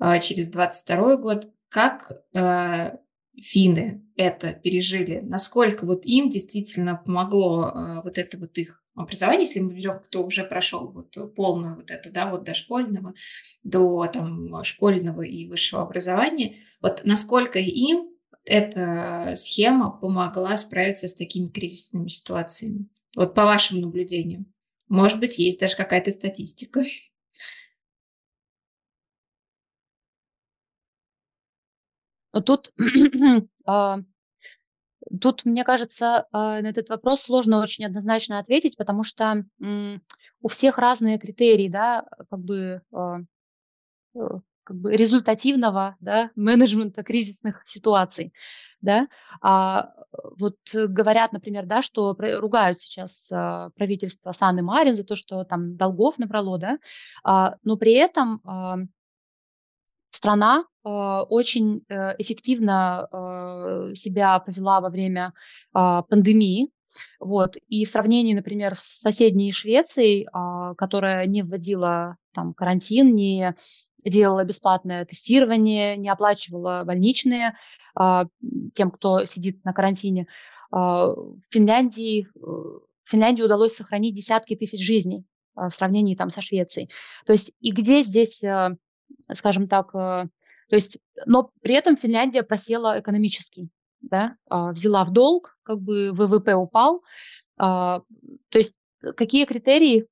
[0.00, 1.48] э, через 22 год.
[1.68, 2.96] Как э,
[3.40, 5.20] финны это пережили?
[5.22, 10.24] Насколько вот им действительно помогло э, вот это вот их образование, если мы берем, кто
[10.24, 13.14] уже прошел вот полное вот это, да, вот дошкольного,
[13.62, 18.07] до там школьного и высшего образования, вот насколько им
[18.48, 22.88] эта схема помогла справиться с такими кризисными ситуациями?
[23.14, 24.46] Вот по вашим наблюдениям.
[24.88, 26.82] Может быть, есть даже какая-то статистика.
[32.44, 32.72] Тут,
[33.66, 33.98] а,
[35.20, 39.44] тут, мне кажется, а, на этот вопрос сложно очень однозначно ответить, потому что
[40.40, 43.18] у всех разные критерии, да, как бы а,
[44.14, 44.20] э,
[44.68, 48.34] как бы результативного да, менеджмента кризисных ситуаций.
[48.82, 49.08] Да?
[49.40, 49.94] А,
[50.38, 55.76] вот говорят, например, да, что ругают сейчас а, правительство Саны Марин за то, что там
[55.76, 56.78] долгов набрало, да,
[57.24, 58.76] а, но при этом а,
[60.10, 65.32] страна а, очень э, эффективно а, себя повела во время
[65.72, 66.70] а, пандемии,
[67.20, 67.56] вот.
[67.68, 73.52] И в сравнении, например, с соседней Швецией, а, которая не вводила там карантин, не
[74.04, 77.56] делала бесплатное тестирование, не оплачивала больничные
[77.96, 78.26] а,
[78.76, 80.28] тем, кто сидит на карантине.
[80.70, 85.24] А, в Финляндии, э, Финляндии удалось сохранить десятки тысяч жизней
[85.56, 86.90] а, в сравнении там со Швецией.
[87.26, 88.76] То есть и где здесь, э,
[89.32, 90.28] скажем так, э,
[90.68, 93.68] то есть, но при этом Финляндия просела экономически,
[94.00, 97.02] да, взяла в долг, как бы ВВП упал.
[97.56, 98.04] То
[98.54, 98.74] есть
[99.16, 100.06] какие критерии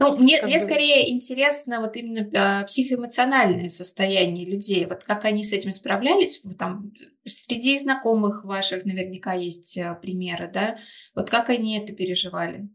[0.00, 0.60] Ну, мне, мне бы...
[0.60, 4.86] скорее интересно вот именно э, психоэмоциональное состояние людей.
[4.86, 6.40] Вот как они с этим справлялись?
[6.56, 6.92] Там,
[7.24, 10.78] среди знакомых ваших наверняка есть э, примеры, да?
[11.16, 12.68] Вот как они это переживали?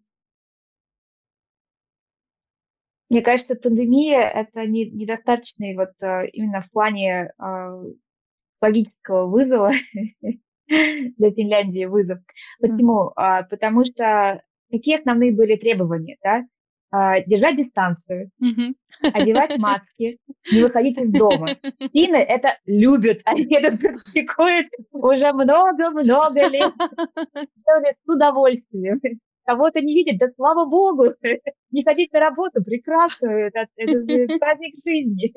[3.09, 7.31] Мне кажется, пандемия— это не, недостаточный вот э, именно в плане
[8.61, 9.71] логического вызова
[10.67, 12.19] для Финляндии вызов.
[12.59, 13.07] Почему?
[13.07, 13.13] Mm-hmm.
[13.15, 16.43] А, потому что какие основные были требования, да?
[16.95, 18.75] А, держать дистанцию, mm-hmm.
[19.13, 20.19] одевать маски,
[20.51, 21.55] не выходить из дома.
[21.91, 26.71] Финны это любят, они это практикуют уже много-много лет.
[27.65, 29.01] Делают с удовольствием.
[29.43, 31.05] Кого-то не видят, да слава богу,
[31.71, 35.33] не ходить на работу, прекрасно, это, это праздник жизни.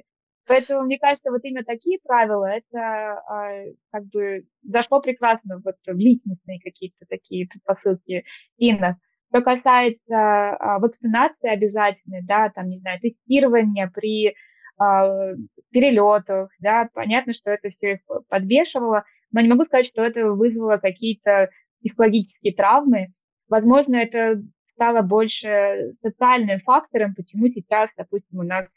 [0.46, 5.96] Поэтому, мне кажется, вот именно такие правила, это а, как бы зашло прекрасно вот в
[5.96, 8.26] личностные какие-то такие предпосылки
[8.58, 8.96] финнов.
[9.36, 14.34] Что касается а, вакцинации обязательной, да, там, не знаю, тестирования при
[14.78, 15.34] а,
[15.70, 20.78] перелетах, да, понятно, что это все их подбешивало, но не могу сказать, что это вызвало
[20.78, 23.08] какие-то психологические травмы.
[23.50, 28.68] Возможно, это стало больше социальным фактором, почему сейчас, допустим, у нас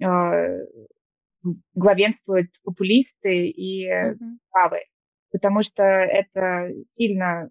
[0.00, 0.58] а,
[1.74, 4.38] главенствуют популисты и mm-hmm.
[4.52, 4.84] правые,
[5.32, 7.50] потому что это сильно,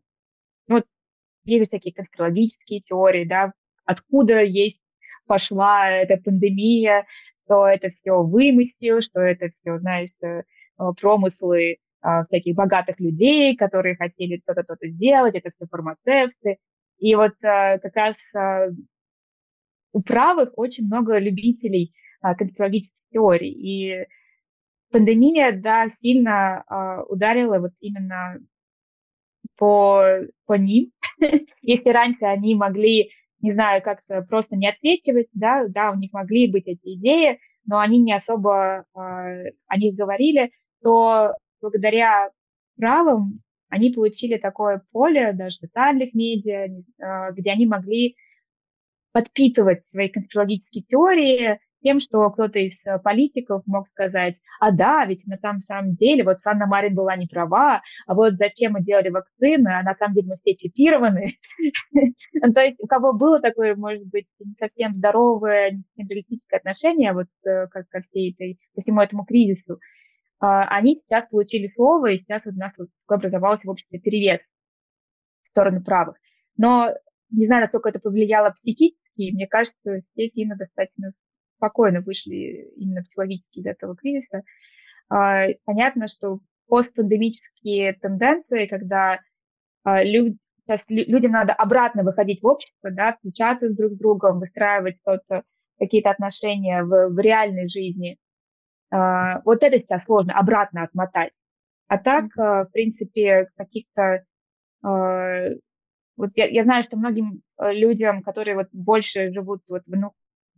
[1.58, 3.54] есть всякие конспирологические теории, да,
[3.86, 4.82] откуда есть
[5.28, 7.06] пошла эта пандемия,
[7.44, 10.44] что это все вымысел, что это все, знаешь, э,
[11.00, 16.58] промыслы а, всяких богатых людей, которые хотели то-то, то-то сделать, это все фармацевты.
[16.98, 18.68] И вот а, как раз а,
[19.92, 23.52] у правых очень много любителей а, конспирологических теорий.
[23.52, 24.08] И
[24.92, 26.64] пандемия, да, сильно
[27.10, 28.40] ударила вот именно
[29.60, 30.92] по, по ним.
[31.62, 36.50] Если раньше они могли, не знаю, как-то просто не ответивать, да, да, у них могли
[36.50, 40.52] быть эти идеи, но они не особо э, о них говорили,
[40.82, 42.32] то благодаря
[42.78, 48.16] правам они получили такое поле, даже социальных медиа, э, где они могли
[49.12, 55.26] подпитывать свои конспирологические теории, тем, что кто-то из э, политиков мог сказать, а да, ведь
[55.28, 59.10] на там самом деле вот Санна Марин была не права, а вот зачем мы делали
[59.10, 61.26] вакцины, а на самом деле мы все чипированы.
[62.42, 67.28] Ну, то есть у кого было такое, может быть, не совсем здоровое символическое отношение вот
[67.46, 69.80] э, ко всей этой, ко всему этому кризису,
[70.40, 72.72] а, они сейчас получили слово, и сейчас у нас
[73.08, 74.40] образовался в обществе перевес
[75.44, 76.16] в сторону правых.
[76.56, 76.94] Но
[77.30, 81.12] не знаю, насколько это повлияло психически, мне кажется, все финны достаточно
[81.60, 84.44] спокойно вышли именно психологически из этого кризиса.
[85.10, 89.20] А, понятно, что постпандемические тенденции, когда
[89.84, 94.40] а, люди, сейчас людям надо обратно выходить в общество, да, встречаться с друг с другом,
[94.40, 95.44] выстраивать что-то,
[95.78, 98.18] какие-то отношения в, в реальной жизни.
[98.90, 101.34] А, вот это сейчас сложно обратно отмотать.
[101.88, 104.24] А так, в принципе, каких-то...
[104.84, 110.12] Вот я, я знаю, что многим людям, которые вот больше живут вот в, ну,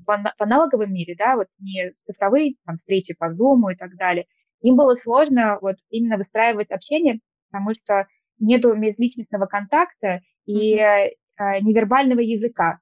[0.05, 4.25] в, аналоговом мире, да, вот не цифровые там, встречи по Zoom и так далее,
[4.61, 8.07] им было сложно вот именно выстраивать общение, потому что
[8.39, 11.09] нету межличностного контакта и mm-hmm.
[11.37, 12.79] э, невербального языка.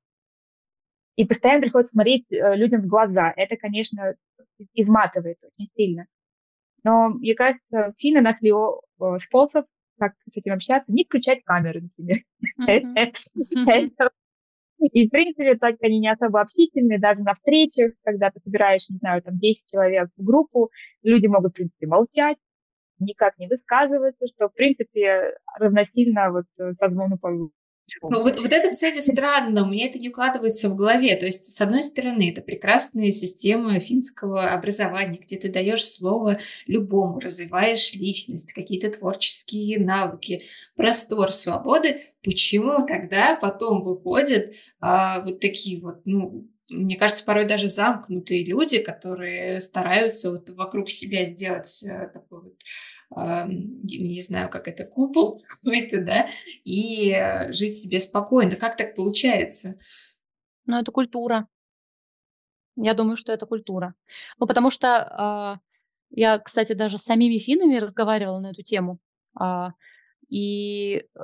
[1.16, 3.34] И постоянно приходится смотреть э, людям в глаза.
[3.36, 4.16] Это, конечно,
[4.74, 6.06] изматывает очень сильно.
[6.84, 8.54] Но, мне кажется, финны нашли
[9.26, 9.66] способ,
[10.00, 12.24] как с этим общаться, не включать камеры, например.
[12.66, 13.12] Это
[14.80, 18.98] и, в принципе, так они не особо общительные, даже на встречах, когда ты собираешь, не
[18.98, 20.70] знаю, там 10 человек в группу,
[21.04, 22.38] люди могут, в принципе, молчать,
[23.00, 27.30] никак не высказываться, что, в принципе, равносильно вот э, созвону по
[28.02, 31.16] ну, вот, вот это, кстати, странно, мне это не укладывается в голове.
[31.16, 37.20] То есть, с одной стороны, это прекрасная система финского образования, где ты даешь слово любому,
[37.20, 40.44] развиваешь личность, какие-то творческие навыки,
[40.76, 42.02] простор свободы.
[42.24, 48.80] Почему тогда потом выходят а, вот такие вот, ну, мне кажется, порой даже замкнутые люди,
[48.80, 52.56] которые стараются вот вокруг себя сделать э, такой вот
[53.16, 56.28] не знаю, как это, купол какой-то, да,
[56.64, 58.56] и э, жить себе спокойно.
[58.56, 59.76] Как так получается?
[60.66, 61.48] Ну, это культура.
[62.76, 63.96] Я думаю, что это культура.
[64.38, 65.70] Ну, потому что э,
[66.12, 69.00] я, кстати, даже с самими финнами разговаривала на эту тему.
[69.40, 69.70] Э,
[70.30, 71.20] и э,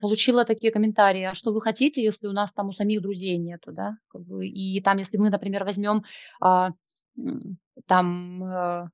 [0.00, 3.72] получила такие комментарии, а что вы хотите, если у нас там у самих друзей нету,
[3.72, 6.02] да, как бы, и там, если мы, например, возьмем
[6.44, 6.70] э,
[7.86, 8.88] там э,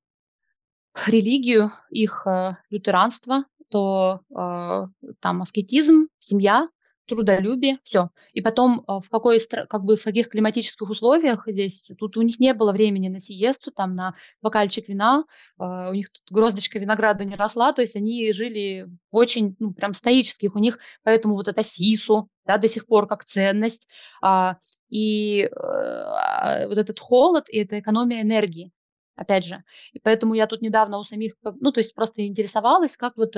[1.07, 4.87] религию, их э, лютеранство, то э,
[5.21, 6.69] там аскетизм, семья,
[7.07, 8.11] трудолюбие, все.
[8.33, 12.41] И потом а, в какой как бы в каких климатических условиях здесь, тут у них
[12.41, 15.25] не было времени на сиесту, там на бокальчик вина,
[15.57, 20.57] у них тут гроздочка винограда не росла, то есть они жили очень, ну, прям стоических,
[20.57, 23.87] у них поэтому вот это сису, да, до сих пор как ценность,
[24.21, 24.57] а,
[24.89, 28.73] и вот этот холод, и это экономия энергии,
[29.17, 29.65] опять же.
[29.93, 33.35] И поэтому я тут недавно у самих, ну, то есть просто интересовалась, как вот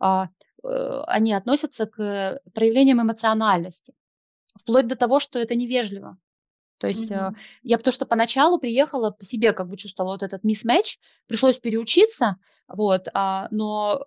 [0.00, 0.28] а,
[0.66, 3.94] Э, они относятся к проявлениям эмоциональности,
[4.60, 6.18] вплоть до того, что это невежливо.
[6.78, 7.34] То есть mm-hmm.
[7.62, 12.36] я потому что поначалу приехала по себе, как бы чувствовала вот этот мисс-матч, пришлось переучиться,
[12.68, 14.04] вот, а, но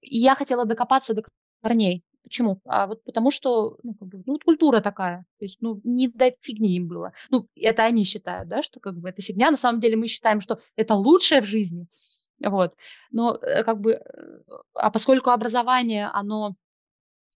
[0.00, 1.22] я хотела докопаться до
[1.62, 2.02] корней.
[2.28, 2.60] Почему?
[2.66, 5.24] А вот потому что, ну, как бы, ну, культура такая.
[5.38, 7.12] То есть, ну, не до фигни им было.
[7.30, 9.50] Ну, это они считают, да, что как бы это фигня.
[9.50, 11.86] На самом деле мы считаем, что это лучшее в жизни.
[12.44, 12.74] Вот.
[13.10, 14.02] Но э, как бы,
[14.74, 16.54] а поскольку образование, оно,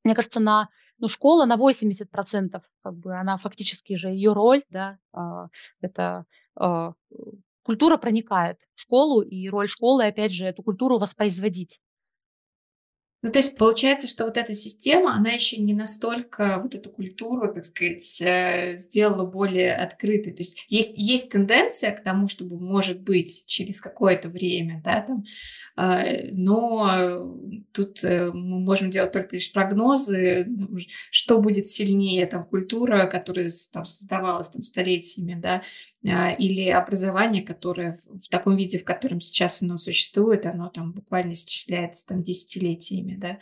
[0.04, 0.68] мне кажется, на,
[0.98, 5.48] ну, школа на 80%, как бы она фактически же, ее роль, да, а,
[5.80, 6.92] это а,
[7.62, 11.80] культура проникает в школу, и роль школы, опять же, эту культуру воспроизводить.
[13.22, 17.54] Ну, то есть получается, что вот эта система, она еще не настолько вот эту культуру,
[17.54, 20.32] так сказать, э, сделала более открытой.
[20.32, 25.22] То есть есть, есть тенденция к тому, чтобы, может быть, через какое-то время, да, там,
[25.76, 27.32] э, но
[27.72, 30.48] тут э, мы можем делать только лишь прогнозы,
[31.12, 35.62] что будет сильнее, там, культура, которая там создавалась там столетиями, да,
[36.04, 41.34] а, или образование, которое в таком виде, в котором сейчас оно существует, оно там буквально
[41.34, 43.38] исчисляется там десятилетиями, да.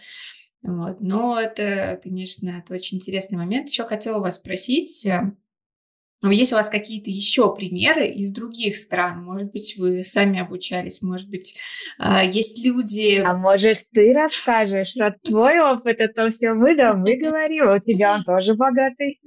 [0.62, 1.00] Вот.
[1.00, 3.68] Но это, конечно, это очень интересный момент.
[3.68, 5.32] Еще хотела вас спросить, э,
[6.22, 9.24] есть у вас какие-то еще примеры из других стран?
[9.24, 11.56] Может быть, вы сами обучались, может быть,
[11.98, 13.22] а, есть люди...
[13.24, 18.16] А можешь ты расскажешь, рад свой опыт, это все мы, да, мы говорим, у тебя
[18.16, 19.18] он тоже богатый.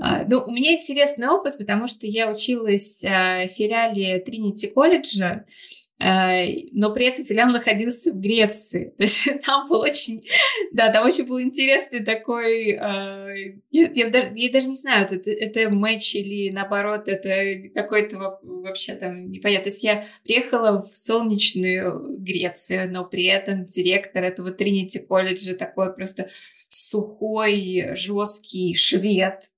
[0.00, 5.44] А, ну, у меня интересный опыт, потому что я училась а, в филиале Тринити колледжа,
[5.44, 8.94] Э, но при этом филиал находился в Греции.
[8.98, 10.24] То есть там был очень,
[10.72, 15.30] да, там очень был интересный такой, э, я, я, даже, я даже не знаю, это,
[15.30, 19.64] это матч или наоборот, это какой-то вообще там непонятно.
[19.64, 25.92] То есть я приехала в солнечную Грецию, но при этом директор этого Тринити колледжа такой
[25.92, 26.30] просто
[26.68, 29.50] сухой, жесткий швед.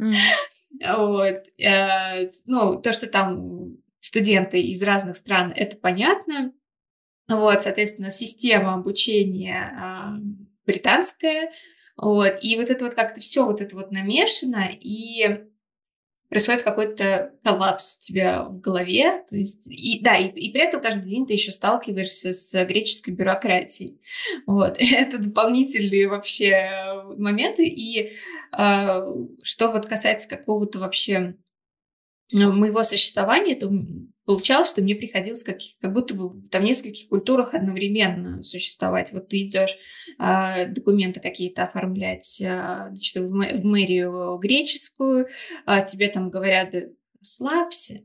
[0.00, 0.14] Mm.
[0.96, 1.44] Вот.
[1.58, 6.52] Э, ну, то, что там студенты из разных стран, это понятно.
[7.26, 10.20] Вот, соответственно, система обучения э,
[10.66, 11.50] британская.
[11.96, 15.46] Вот, и вот это вот как-то все вот это вот намешано, и
[16.28, 19.22] происходит какой-то коллапс у тебя в голове.
[19.26, 23.14] То есть, и, да, и, и при этом каждый день ты еще сталкиваешься с греческой
[23.14, 24.00] бюрократией.
[24.46, 24.76] Вот.
[24.78, 27.64] Это дополнительные вообще моменты.
[27.66, 28.12] И
[28.52, 29.00] э,
[29.42, 31.36] что вот касается какого-то вообще
[32.32, 33.70] моего существования, то
[34.24, 39.12] получалось, что мне приходилось как, как будто бы там в нескольких культурах одновременно существовать.
[39.12, 39.76] Вот ты идешь
[40.18, 45.28] э, документы какие-то оформлять э, значит, в, в мэрию греческую,
[45.66, 46.74] а тебе там говорят,
[47.18, 48.02] расслабься,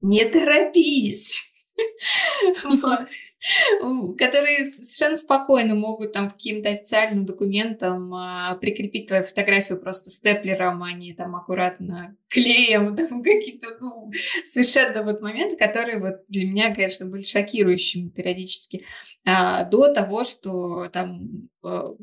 [0.00, 1.47] не торопись
[4.18, 10.92] которые совершенно спокойно могут там каким-то официальным документом а, прикрепить твою фотографию просто степлером, а
[10.92, 14.10] не там аккуратно клеем, там какие-то ну,
[14.44, 18.84] совершенно вот моменты, которые вот для меня, конечно, были шокирующими периодически.
[19.24, 21.94] А, до того, что там а,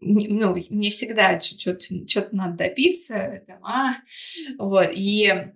[0.00, 3.94] ну, мне всегда что-то надо добиться, там, а,
[4.58, 5.52] вот, и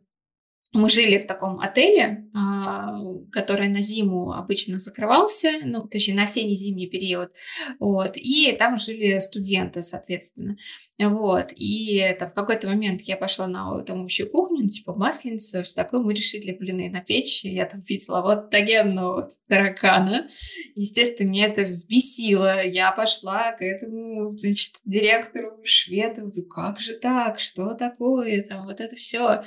[0.75, 2.99] мы жили в таком отеле, а,
[3.31, 7.31] который на зиму обычно закрывался, ну, точнее, на осенне-зимний период,
[7.79, 10.57] вот, и там жили студенты, соответственно.
[10.99, 15.75] Вот, и это в какой-то момент я пошла на там общую кухню, типа масленицу, все
[15.75, 20.29] такое, мы решили блины на печь, я там видела вот тагенного вот, таракана,
[20.75, 27.75] естественно, меня это взбесило, я пошла к этому, значит, директору шведу, как же так, что
[27.75, 29.43] такое, там, вот это все,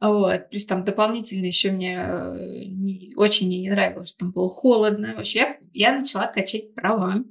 [0.00, 5.14] вот, плюс там дополнительно еще мне э, не, очень не нравилось, что там было холодно,
[5.16, 7.24] вообще я, я начала качать права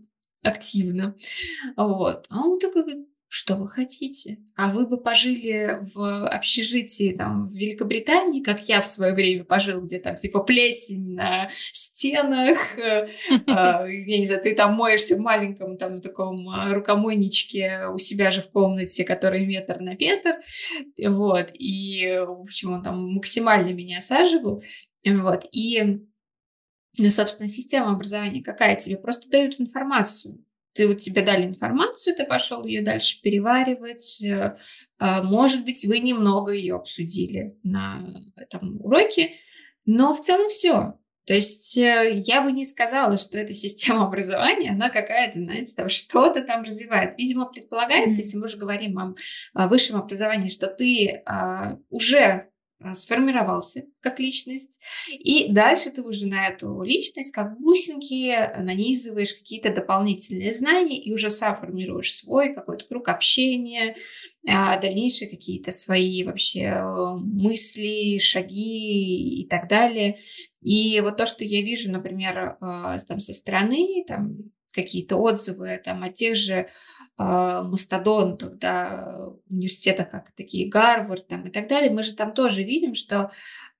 [0.44, 1.16] активно,
[1.76, 2.84] вот, а он такой
[3.36, 4.38] что вы хотите?
[4.56, 9.82] А вы бы пожили в общежитии там в Великобритании, как я в свое время пожил,
[9.82, 13.08] где там типа плесень на стенах, э,
[13.48, 18.30] а, я не знаю, ты там моешься в маленьком там таком а, рукомойничке у себя
[18.30, 20.36] же в комнате, который метр на метр,
[21.04, 24.62] вот, и, в общем, он там максимально меня осаживал,
[25.04, 26.06] вот, и,
[27.00, 28.96] ну, собственно, система образования какая тебе?
[28.96, 30.38] Просто дают информацию,
[30.74, 34.22] Ты вот тебе дали информацию, ты пошел ее дальше переваривать.
[34.24, 34.58] Э,
[35.00, 38.04] а, может быть, вы немного ее обсудили на
[38.36, 39.34] этом уроке,
[39.86, 40.98] но в целом все.
[41.26, 45.90] То есть э, я бы не сказала, что эта система образования, она какая-то, знаете, там
[45.90, 47.18] что-то там развивает.
[47.18, 48.24] Видимо, предполагается, mm-hmm.
[48.24, 49.16] если мы уже говорим
[49.54, 52.50] о, высшем образовании, что ты а, уже
[52.96, 54.80] сформировался как личность,
[55.12, 61.30] и дальше ты уже на эту личность как бусинки нанизываешь какие-то дополнительные знания и уже
[61.30, 63.96] сам формируешь свой какой-то круг общения,
[64.48, 70.18] а, дальнейшие какие-то свои вообще э, мысли, шаги и так далее.
[70.62, 74.34] И вот то, что я вижу, например, э, там со стороны, там
[74.74, 76.68] какие-то отзывы там, о тех же э,
[77.18, 82.94] мастодонтах, да, университетах, как такие Гарвард там, и так далее, мы же там тоже видим,
[82.94, 83.32] что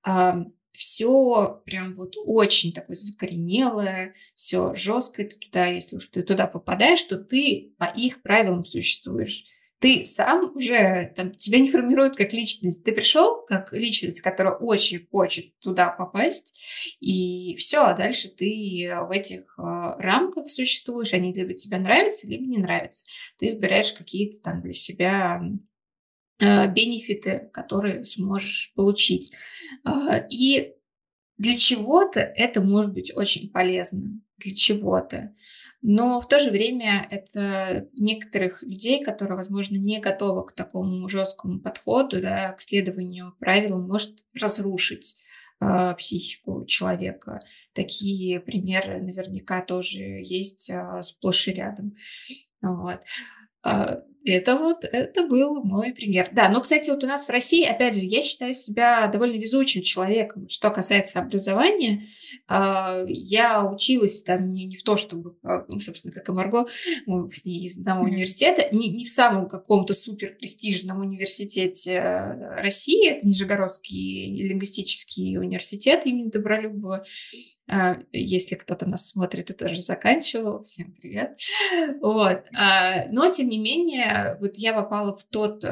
[0.06, 0.32] э,
[0.72, 7.02] все прям вот очень такое закоренелое, все жесткое, ты туда, если уж ты туда попадаешь,
[7.02, 9.44] то ты по их правилам существуешь
[9.80, 12.84] ты сам уже, там, тебя не формируют как личность.
[12.84, 16.54] Ты пришел как личность, которая очень хочет туда попасть,
[17.00, 19.62] и все, а дальше ты в этих э,
[19.98, 23.04] рамках существуешь, они либо тебе нравятся, либо не нравятся.
[23.38, 25.42] Ты выбираешь какие-то там для себя
[26.40, 29.32] э, бенефиты, которые сможешь получить.
[29.84, 30.72] Э, и
[31.36, 34.20] для чего-то это может быть очень полезно,
[34.52, 35.34] чего-то.
[35.82, 41.60] Но в то же время это некоторых людей, которые, возможно, не готовы к такому жесткому
[41.60, 45.16] подходу, да, к следованию правилам, может разрушить
[45.60, 47.40] э, психику человека.
[47.74, 51.94] Такие примеры наверняка тоже есть э, сплошь и рядом.
[52.62, 53.00] Вот.
[54.24, 56.30] Это вот, это был мой пример.
[56.32, 59.82] Да, но, кстати, вот у нас в России, опять же, я считаю себя довольно везучим
[59.82, 62.04] человеком, что касается образования.
[62.48, 66.66] А, я училась там не, не в то, чтобы, а, ну, собственно, как и Марго,
[67.04, 72.00] мы с ней из одного университета, не, не в самом каком-то супер престижном университете
[72.58, 77.04] России, это Нижегородский лингвистический университет имени Добролюбова,
[77.66, 81.38] а, если кто-то нас смотрит и тоже заканчивал, всем привет.
[82.00, 82.44] Вот.
[83.10, 85.64] Но, тем не менее, вот я попала в тот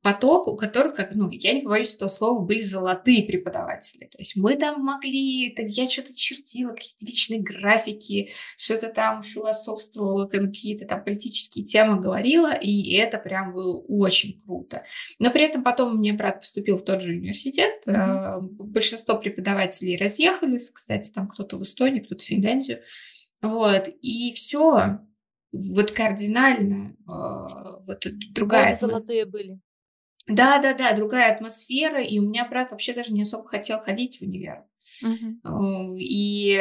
[0.00, 4.06] поток, у которых, как, ну, я не побоюсь этого слова, были золотые преподаватели.
[4.06, 10.26] То есть мы там могли, там, я что-то чертила, какие-то вечные графики, что-то там философствовала,
[10.26, 14.84] какие-то там политические темы говорила, и это прям было очень круто.
[15.18, 17.82] Но при этом потом мне брат поступил в тот же университет.
[17.86, 18.40] Mm-hmm.
[18.40, 22.82] Большинство преподавателей разъехались, кстати, кстати, там кто-то в Эстонию, кто-то в Финляндию.
[23.40, 25.00] Вот, и все,
[25.52, 28.78] вот кардинально, э, вот другая...
[28.80, 29.60] золотые были.
[30.26, 34.18] Да, да, да, другая атмосфера, и у меня брат вообще даже не особо хотел ходить
[34.18, 34.64] в универ.
[35.04, 35.96] Uh-huh.
[35.98, 36.52] И,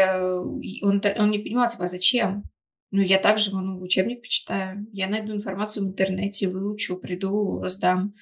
[0.62, 2.44] и он, он не понимал, типа, а зачем?
[2.90, 8.16] Ну, я также ну, учебник почитаю, я найду информацию в интернете, выучу, приду, сдам.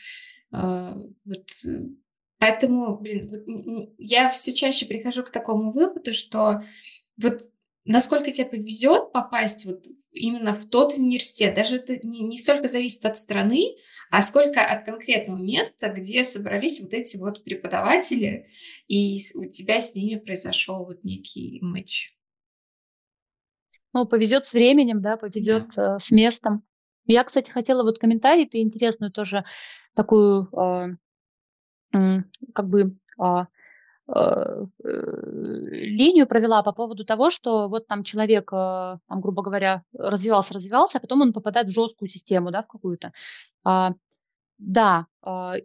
[0.52, 1.50] Вот
[2.40, 6.64] Поэтому, блин, вот я все чаще прихожу к такому выводу, что
[7.22, 7.42] вот
[7.90, 13.04] насколько тебе повезет попасть вот именно в тот университет, даже это не, не столько зависит
[13.06, 13.78] от страны,
[14.12, 18.48] а сколько от конкретного места, где собрались вот эти вот преподаватели,
[18.88, 22.16] и у тебя с ними произошел вот некий матч.
[23.94, 25.96] Ну, повезет с временем, да, повезет да.
[25.96, 26.64] Э, с местом.
[27.06, 29.46] Я, кстати, хотела вот комментарий, ты интересную тоже
[29.96, 32.22] такую э,
[32.54, 33.46] как бы а, э,
[34.84, 40.98] линию провела по поводу того, что вот там человек, а, там, грубо говоря, развивался, развивался,
[40.98, 43.14] а потом он попадает в жесткую систему, да, в какую-то.
[44.58, 45.06] Да,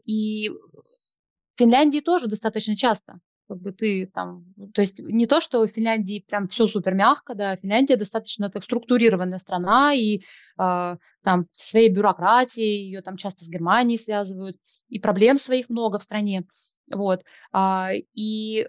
[0.04, 3.18] и в Финляндии тоже достаточно часто
[3.48, 7.34] как бы ты там, то есть не то, что в Финляндии прям все супер мягко,
[7.34, 10.18] да, Финляндия достаточно так структурированная страна, и
[10.58, 14.56] э, там своей бюрократией, ее там часто с Германией связывают,
[14.88, 16.46] и проблем своих много в стране,
[16.90, 17.22] вот,
[17.52, 18.66] а, и э,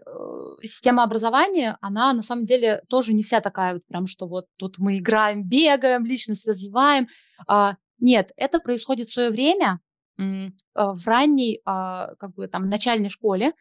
[0.62, 4.78] система образования, она на самом деле тоже не вся такая вот прям, что вот тут
[4.78, 7.08] мы играем, бегаем, личность развиваем,
[7.48, 9.80] а, нет, это происходит в свое время,
[10.18, 13.54] в ранней, а, как бы там, начальной школе,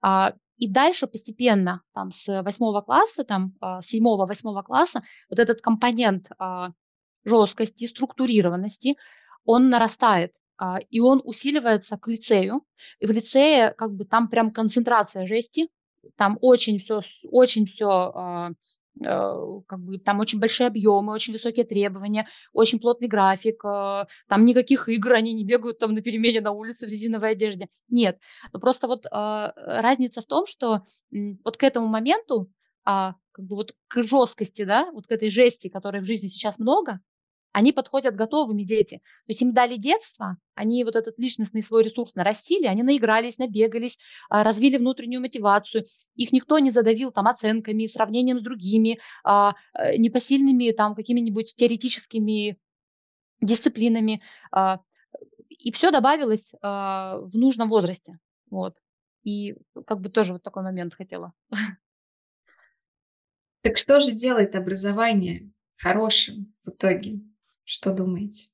[0.00, 5.60] а, и дальше постепенно, там, с восьмого класса, там, а, с седьмого-восьмого класса, вот этот
[5.60, 6.70] компонент а,
[7.24, 8.96] жесткости, структурированности,
[9.44, 10.37] он нарастает, а,
[10.90, 12.62] и он усиливается к лицею.
[13.00, 15.68] И в лицее, как бы, там прям концентрация жести,
[16.16, 18.54] там очень все, очень все
[19.04, 24.44] Э, как бы там очень большие объемы, очень высокие требования, очень плотный график, э, там
[24.44, 27.68] никаких игр, они не бегают там на перемене на улице в резиновой одежде.
[27.88, 28.18] Нет,
[28.52, 30.82] просто вот э, разница в том, что
[31.44, 32.50] вот к этому моменту
[32.84, 36.58] а, как бы вот к жесткости, да, вот к этой жести, которой в жизни сейчас
[36.58, 37.00] много,
[37.58, 38.98] они подходят готовыми дети.
[38.98, 43.98] То есть им дали детство, они вот этот личностный свой ресурс нарастили, они наигрались, набегались,
[44.30, 45.82] а, развили внутреннюю мотивацию.
[46.14, 52.60] Их никто не задавил там оценками, сравнением с другими, а, э, непосильными там какими-нибудь теоретическими
[53.40, 54.22] дисциплинами.
[54.52, 54.78] А,
[55.48, 58.20] и все добавилось в нужном возрасте.
[58.50, 58.76] Вот.
[59.24, 61.32] И как бы тоже вот такой момент хотела.
[63.62, 67.20] Так что же делает образование хорошим в итоге?
[67.70, 68.48] Что думаете?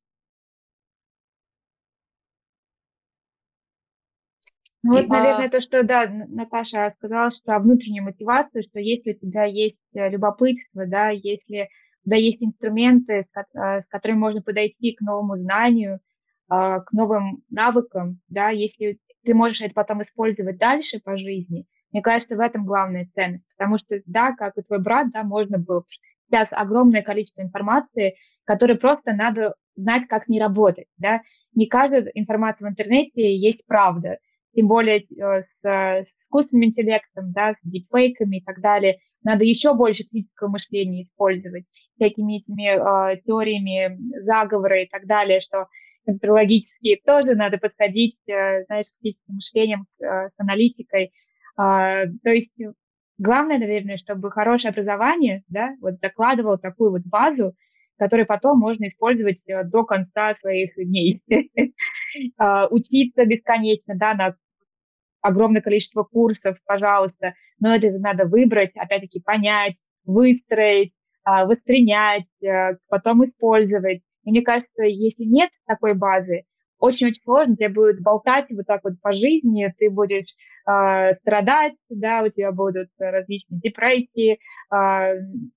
[4.82, 9.44] Ну вот, наверное, то, что, да, Наташа сказала, что внутренняя мотивация, что если у тебя
[9.44, 11.68] есть э, любопытство, да, если
[12.04, 16.00] тебя есть инструменты, с э, которыми можно подойти к новому знанию,
[16.48, 22.02] а, к новым навыкам, да, если ты можешь это потом использовать дальше по жизни, мне
[22.02, 25.84] кажется, в этом главная ценность, потому что, да, как и твой брат, да, можно было
[26.28, 28.14] сейчас огромное количество информации,
[28.44, 31.20] которой просто надо знать, как не работать, да.
[31.54, 34.18] Не каждая информация в интернете есть правда,
[34.54, 38.98] тем более э, с, с искусственным интеллектом, да, с дипфейками и так далее.
[39.22, 41.64] Надо еще больше критического мышления использовать,
[41.96, 45.66] всякими этими э, теориями заговора и так далее, что
[46.04, 51.12] конспирологические тоже надо подходить, э, знаешь, с критическим мышлением, э, с аналитикой.
[51.58, 52.52] Э, то есть
[53.18, 57.54] главное, наверное, чтобы хорошее образование, да, вот закладывало такую вот базу,
[57.96, 61.22] которую потом можно использовать э, до конца своих дней.
[62.38, 64.36] А, учиться бесконечно, да, на
[65.20, 70.92] огромное количество курсов, пожалуйста, но это надо выбрать, опять-таки понять, выстроить,
[71.24, 74.02] а, воспринять, э, потом использовать.
[74.24, 76.44] И мне кажется, если нет такой базы,
[76.84, 80.34] очень-очень сложно, тебе будет болтать вот так вот по жизни, ты будешь
[80.68, 84.38] э, страдать, да, у тебя будут различные депрессии,
[84.70, 85.14] э,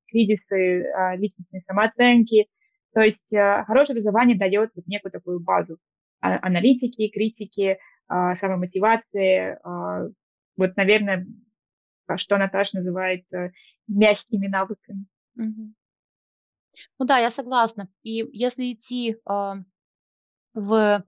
[0.07, 2.47] кризисы э, личностной самооценки.
[2.93, 5.78] То есть э, хорошее образование дает вот некую такую базу
[6.21, 7.78] а, аналитики, критики,
[8.09, 9.57] э, самомотивации.
[9.63, 10.09] Э,
[10.55, 11.28] вот, наверное,
[12.15, 13.51] что Наташа называет э,
[13.88, 15.05] мягкими навыками.
[15.36, 15.73] Угу.
[16.99, 17.89] Ну да, я согласна.
[18.03, 19.53] И если идти э,
[20.58, 21.03] в э,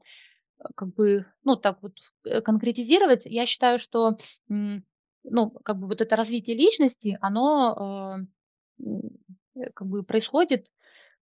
[0.75, 1.93] как бы, ну, так вот
[2.25, 4.15] э, конкретизировать, я считаю, что,
[4.47, 8.19] ну, как бы вот это развитие личности, оно
[8.79, 10.67] э, как бы происходит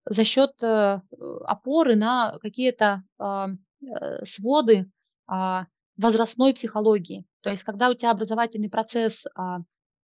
[0.07, 3.47] за счет опоры на какие-то а,
[4.23, 4.91] своды
[5.25, 5.65] а,
[5.97, 7.25] возрастной психологии.
[7.41, 9.61] То есть, когда у тебя образовательный процесс а,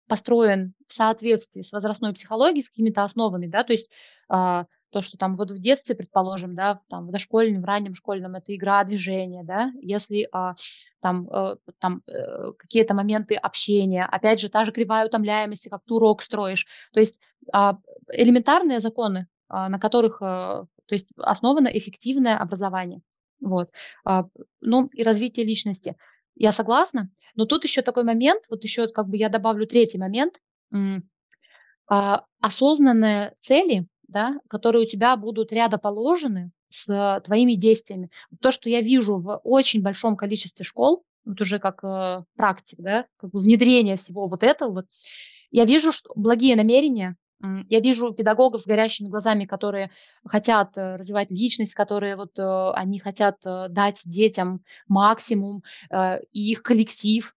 [0.06, 3.88] построен в соответствии с возрастной психологией, с какими-то основами, да, то есть
[4.90, 8.54] то, что там вот в детстве, предположим, да, там в дошкольном, в раннем школьном это
[8.54, 10.54] игра, движение, да, если а,
[11.00, 15.94] там, э, там э, какие-то моменты общения, опять же, та же кривая утомляемости, как ты
[15.94, 17.18] урок строишь, то есть
[17.52, 17.78] а,
[18.10, 23.00] элементарные законы, а, на которых, а, то есть основано эффективное образование,
[23.40, 23.70] вот,
[24.04, 24.24] а,
[24.60, 25.96] ну и развитие личности.
[26.34, 30.40] Я согласна, но тут еще такой момент, вот еще как бы я добавлю третий момент,
[31.88, 38.10] а, осознанные цели, да, которые у тебя будут рядоположены с твоими действиями.
[38.40, 43.06] То, что я вижу в очень большом количестве школ, вот уже как э, практик, да,
[43.18, 44.86] как бы внедрение всего вот этого, вот,
[45.50, 47.16] я вижу что благие намерения,
[47.68, 49.90] я вижу педагогов с горящими глазами, которые
[50.24, 56.50] хотят э, развивать личность, которые вот э, они хотят э, дать детям максимум, э, и
[56.50, 57.32] их коллектив.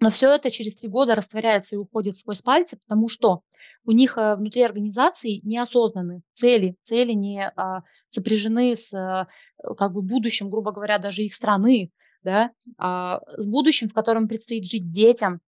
[0.00, 3.42] Но все это через три года растворяется и уходит сквозь пальцы, потому что
[3.84, 9.28] у них э, внутри организации неосознанные цели, цели не а, сопряжены с а,
[9.76, 11.90] как бы будущим, грубо говоря, даже их страны,
[12.22, 15.40] да, а, с будущим, в котором предстоит жить детям.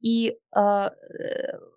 [0.00, 0.90] И а,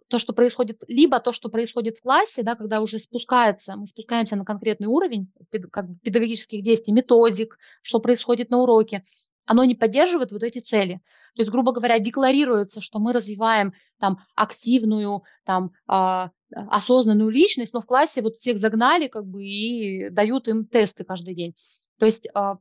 [0.07, 4.35] то, что происходит, либо то, что происходит в классе, да, когда уже спускается, мы спускаемся
[4.35, 5.31] на конкретный уровень
[5.71, 9.03] как бы, педагогических действий, методик, что происходит на уроке,
[9.45, 11.01] оно не поддерживает вот эти цели.
[11.35, 17.81] То есть, грубо говоря, декларируется, что мы развиваем там активную, там а, осознанную личность, но
[17.81, 21.55] в классе вот всех загнали как бы и дают им тесты каждый день.
[21.99, 22.57] То есть а,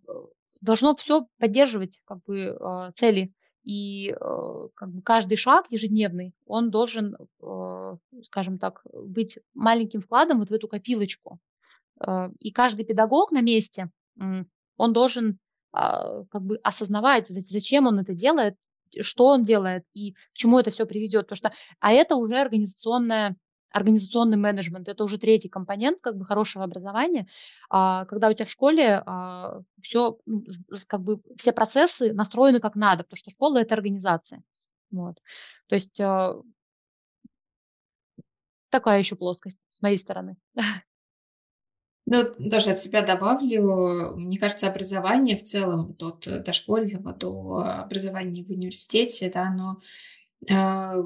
[0.60, 4.14] должно все поддерживать как бы а, цели и
[4.74, 7.14] как бы каждый шаг ежедневный, он должен,
[8.24, 11.38] скажем так, быть маленьким вкладом вот в эту копилочку.
[12.38, 15.38] И каждый педагог на месте, он должен
[15.72, 18.56] а, как бы осознавать, зачем он это делает,
[19.00, 21.26] что он делает и к чему это все приведет.
[21.28, 23.36] Потому что, а это уже организационная
[23.72, 27.28] организационный менеджмент, это уже третий компонент как бы хорошего образования,
[27.68, 30.44] а, когда у тебя в школе а, все, ну,
[30.88, 34.42] как бы все процессы настроены как надо, потому что школа это организация.
[34.90, 35.22] Вот.
[35.68, 35.94] То есть
[38.70, 40.36] такая еще плоскость с моей стороны.
[42.12, 48.50] Ну, даже от себя добавлю, мне кажется, образование в целом, от дошкольного до образования в
[48.50, 49.80] университете, да, оно,
[50.48, 51.04] э,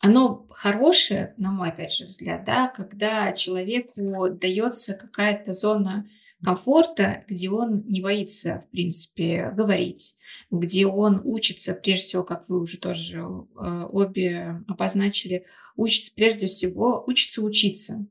[0.00, 6.04] оно хорошее, на мой, опять же, взгляд, да, когда человеку дается какая-то зона
[6.42, 10.16] комфорта, где он не боится, в принципе, говорить,
[10.50, 17.04] где он учится, прежде всего, как вы уже тоже э, обе обозначили, учится прежде всего,
[17.06, 18.04] учится учиться.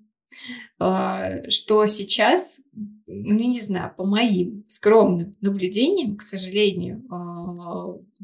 [0.85, 2.59] А, что сейчас,
[3.07, 7.33] ну, не знаю, по моим скромным наблюдениям, к сожалению, а,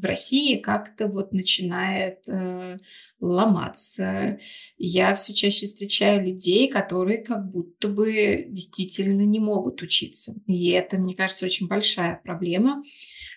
[0.00, 2.78] в России как-то вот начинает э,
[3.20, 4.38] ломаться.
[4.78, 10.34] Я все чаще встречаю людей, которые как будто бы действительно не могут учиться.
[10.46, 12.82] И это, мне кажется, очень большая проблема.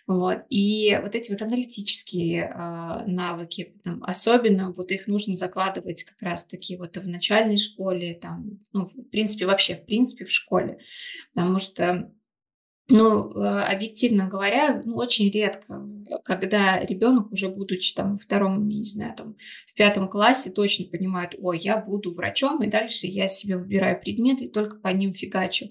[0.07, 0.39] Вот.
[0.49, 6.77] И вот эти вот аналитические э, навыки, там, особенно вот их нужно закладывать как раз-таки
[6.77, 10.79] вот в начальной школе, там, ну, принципе, вообще, в принципе, в школе.
[11.33, 12.11] Потому что
[12.89, 15.87] ну, э, объективно говоря, ну, очень редко,
[16.25, 21.33] когда ребенок уже будучи там во втором, не знаю, там в пятом классе точно понимает,
[21.39, 25.69] ой, я буду врачом, и дальше я себе выбираю предметы и только по ним фигачу.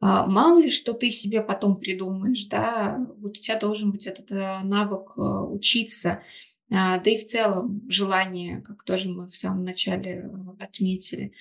[0.00, 4.30] А, мало ли, что ты себе потом придумаешь, да, вот у тебя должен быть этот
[4.30, 6.22] э, навык э, учиться,
[6.70, 11.32] а, да и в целом желание, как тоже мы в самом начале отметили.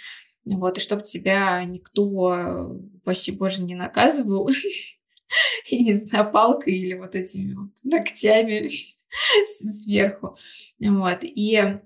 [0.46, 4.50] Вот, и чтобы тебя никто, спаси боже, не наказывал,
[5.72, 8.68] не знаю, палкой или вот этими вот ногтями
[9.46, 10.38] сверху.
[10.80, 11.80] Вот, и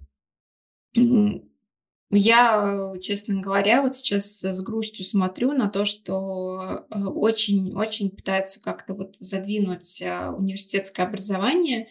[2.15, 8.93] я, честно говоря, вот сейчас с грустью смотрю на то, что очень-очень э, пытаются как-то
[8.93, 11.87] вот задвинуть э, университетское образование.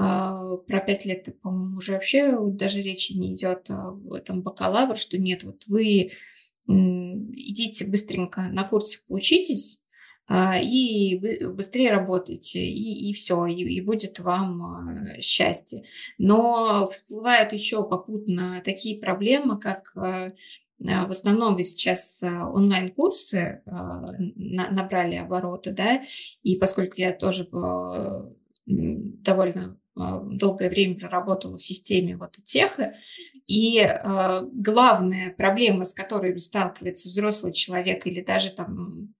[0.00, 5.18] А, про пять лет, по-моему, уже вообще даже речи не идет в этом бакалавр, что
[5.18, 6.10] нет, вот вы
[6.68, 9.80] идите быстренько на курсе поучитесь,
[10.28, 11.18] а, и
[11.48, 15.82] быстрее работайте, и, и все, и, и будет вам а, счастье.
[16.18, 20.30] Но всплывают еще попутно такие проблемы, как а,
[20.78, 26.02] в основном сейчас онлайн-курсы набрали обороты, да,
[26.44, 27.48] и поскольку я тоже
[28.64, 32.94] довольно долгое время проработала в системе вот техы,
[33.46, 33.80] и
[34.52, 39.14] главная проблема, с которой сталкивается взрослый человек или даже там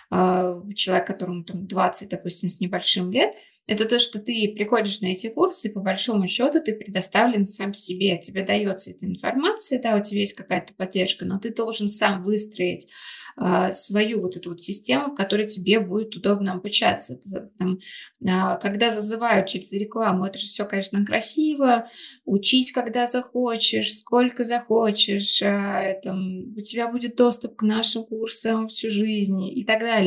[0.11, 3.33] человек, которому там 20, допустим, с небольшим лет,
[3.71, 7.73] это то, что ты приходишь на эти курсы, и по большому счету ты предоставлен сам
[7.73, 12.23] себе, тебе дается эта информация, да, у тебя есть какая-то поддержка, но ты должен сам
[12.23, 12.89] выстроить
[13.37, 17.21] а, свою вот эту вот систему, в которой тебе будет удобно обучаться.
[17.57, 17.79] Там,
[18.27, 21.87] а, когда зазывают через рекламу, это же все, конечно, красиво,
[22.25, 28.89] учись, когда захочешь, сколько захочешь, а, там, у тебя будет доступ к нашим курсам всю
[28.89, 30.00] жизнь и так далее.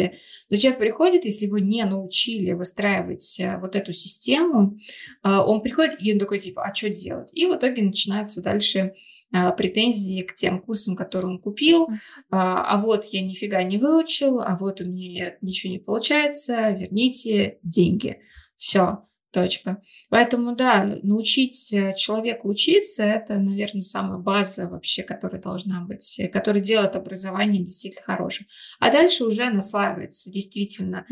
[0.51, 4.79] Но человек приходит, если его не научили выстраивать а, вот эту систему,
[5.23, 7.31] а, он приходит и он такой типа, а что делать?
[7.33, 8.95] И в итоге начинаются дальше
[9.33, 11.89] а, претензии к тем курсам, которые он купил,
[12.31, 18.19] а вот я нифига не выучил, а вот у меня ничего не получается, верните деньги.
[18.57, 19.05] Все.
[19.35, 19.83] Точка.
[20.11, 26.29] Поэтому, да, научить э, человека учиться, это, наверное, самая база вообще, которая должна быть, э,
[26.29, 28.47] которая делает образование действительно хорошим.
[28.79, 31.05] А дальше уже наслаивается действительно,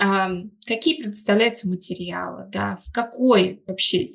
[0.00, 0.52] mm.
[0.66, 4.08] какие предоставляются материалы, да, в какой вообще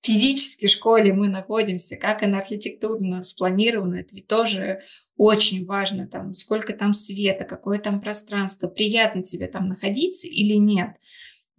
[0.00, 4.80] физической школе мы находимся, как она архитектурно спланирована, это ведь тоже
[5.16, 10.90] очень важно, там, сколько там света, какое там пространство, приятно тебе там находиться или нет.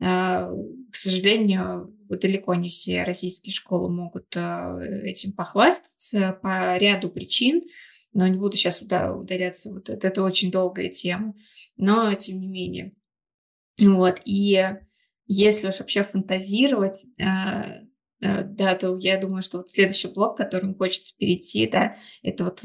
[0.01, 0.49] А,
[0.91, 7.63] к сожалению, далеко не все российские школы могут а, этим похвастаться по ряду причин,
[8.13, 11.33] но не буду сейчас туда ударяться, вот это, это очень долгая тема,
[11.77, 12.93] но тем не менее.
[13.79, 14.63] Вот, и
[15.25, 17.79] если уж вообще фантазировать, а,
[18.19, 22.63] да, то я думаю, что вот следующий блок, к которому хочется перейти, да, это вот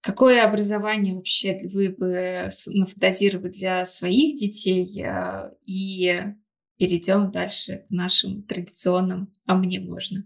[0.00, 5.02] Какое образование вообще вы бы нафантазировали для своих детей?
[5.04, 6.22] А, и
[6.78, 10.24] перейдем дальше к нашим традиционным «а мне можно».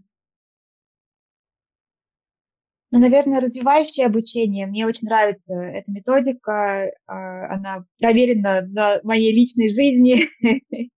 [2.91, 4.67] Ну, наверное, развивающее обучение.
[4.67, 6.91] Мне очень нравится эта методика.
[7.07, 10.21] А, она проверена на моей личной жизни,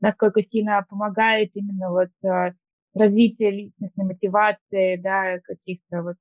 [0.00, 2.52] насколько сильно помогает именно вот а,
[2.92, 6.16] развитие личностной мотивации, да, каких-то вот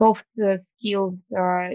[0.00, 1.70] soft skills а,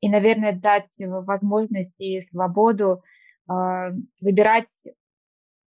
[0.00, 3.02] и, наверное, дать возможность и свободу
[3.48, 3.90] а,
[4.20, 4.68] выбирать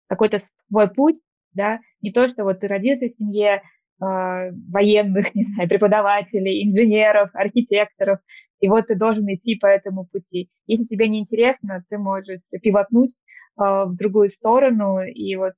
[0.07, 1.19] какой-то свой путь,
[1.53, 3.61] да, не то, что вот ты родился в семье,
[3.97, 8.19] военных, не знаю, преподавателей, инженеров, архитекторов,
[8.59, 10.49] и вот ты должен идти по этому пути.
[10.67, 13.15] Если тебе не интересно, ты можешь пивотнуть
[13.55, 15.53] в другую сторону и вот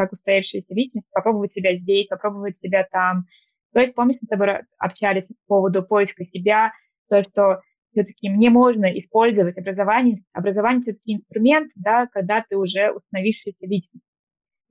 [0.00, 3.26] как устоявшаяся личность, попробовать себя здесь, попробовать себя там.
[3.72, 6.72] То есть, помнишь, мы с тобой общались по поводу поиска себя,
[7.08, 7.60] то, что
[7.92, 10.22] все-таки мне можно использовать образование.
[10.32, 14.04] Образование все-таки инструмент, да, когда ты уже установившаяся личность.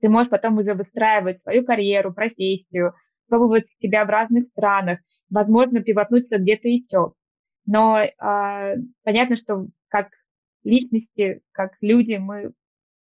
[0.00, 2.94] Ты можешь потом уже выстраивать свою карьеру, профессию,
[3.28, 7.12] пробовать себя в разных странах, возможно, пивотнуться где-то еще.
[7.66, 10.08] Но э, понятно, что как
[10.64, 12.52] личности, как люди, мы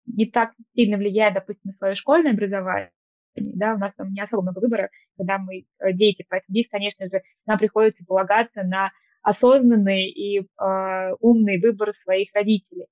[0.05, 2.91] не так сильно влияем, допустим, на свое школьное образование,
[3.35, 7.07] да, у нас там не особо много выбора, когда мы э, дети, поэтому здесь, конечно
[7.07, 8.91] же, нам приходится полагаться на
[9.21, 12.87] осознанный и э, умный выбор своих родителей.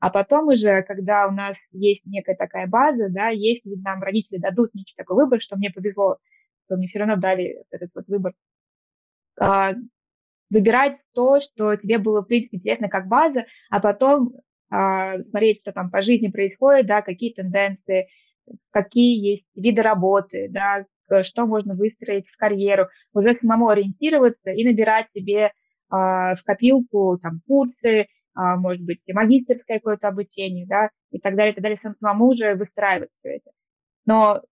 [0.00, 4.74] А потом уже, когда у нас есть некая такая база, да, если нам родители дадут
[4.74, 6.18] некий такой выбор, что мне повезло,
[6.68, 8.34] то мне все равно дали этот вот выбор,
[9.40, 9.74] э,
[10.50, 14.34] выбирать то, что тебе было, в принципе, интересно как база, а потом
[14.70, 18.08] э, смотреть, что там по жизни происходит, да, какие тенденции,
[18.70, 20.84] какие есть виды работы, да,
[21.22, 25.52] что можно выстроить в карьеру, уже самому ориентироваться и набирать себе
[25.90, 31.52] а, в копилку там курсы, а, может быть, магистерское какое-то обучение, да, и так далее,
[31.52, 33.50] и так далее, самому уже выстраивать все это.
[34.06, 34.42] Но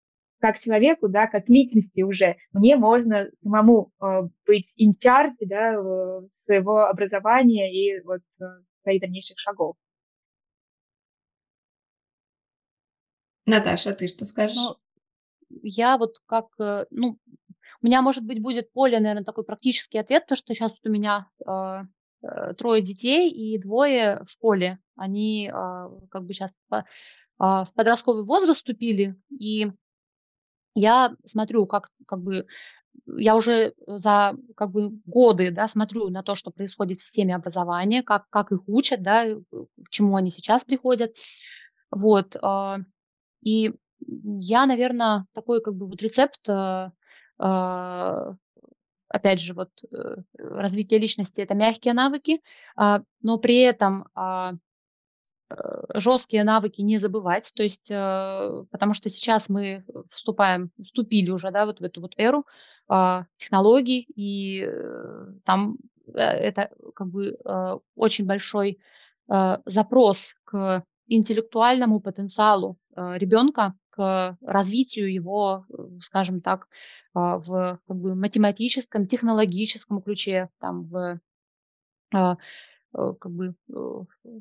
[0.41, 4.75] как человеку, да, как личности уже, мне можно самому э, быть
[5.05, 5.75] charge, да,
[6.45, 8.45] своего образования и вот э,
[8.83, 9.77] своих дальнейших шагов.
[13.47, 14.57] Наташа, ты что скажешь?
[14.57, 14.77] Ну,
[15.63, 17.19] я вот как, э, ну,
[17.83, 20.93] у меня, может быть, будет более, наверное, такой практический ответ, то, что сейчас вот у
[20.93, 21.83] меня э,
[22.23, 24.79] э, трое детей и двое в школе.
[24.97, 26.85] Они э, как бы сейчас по, э,
[27.39, 29.73] в подростковый возраст вступили, и
[30.75, 32.47] я смотрю, как, как бы
[33.07, 38.03] я уже за как бы годы да, смотрю на то, что происходит в системе образования,
[38.03, 41.17] как, как их учат, да, к чему они сейчас приходят.
[41.91, 42.37] Вот.
[43.43, 43.73] И
[44.07, 46.91] я, наверное, такой как бы вот рецепт э,
[47.39, 48.35] а,
[49.09, 52.41] опять же, вот э, развитие личности это мягкие навыки,
[52.77, 54.55] а, но при этом а,
[55.51, 55.55] э,
[55.95, 61.81] жесткие навыки не забывать, то есть, потому что сейчас мы вступаем, вступили уже, да, вот
[61.81, 62.47] в эту вот эру
[63.39, 64.69] технологий, и
[65.45, 65.79] там
[66.13, 67.39] это как бы
[67.95, 68.81] очень большой
[69.29, 70.85] запрос к
[71.17, 75.67] интеллектуальному потенциалу ребенка, к развитию его,
[76.03, 76.67] скажем так,
[77.15, 81.21] а, в как бы, математическом, технологическом ключе, там, в,
[82.15, 82.37] а,
[82.95, 84.35] э, как бы, э,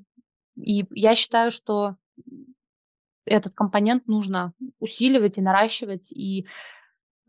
[0.56, 1.98] и я считаю, что
[3.26, 6.12] этот компонент нужно усиливать и наращивать.
[6.12, 6.48] И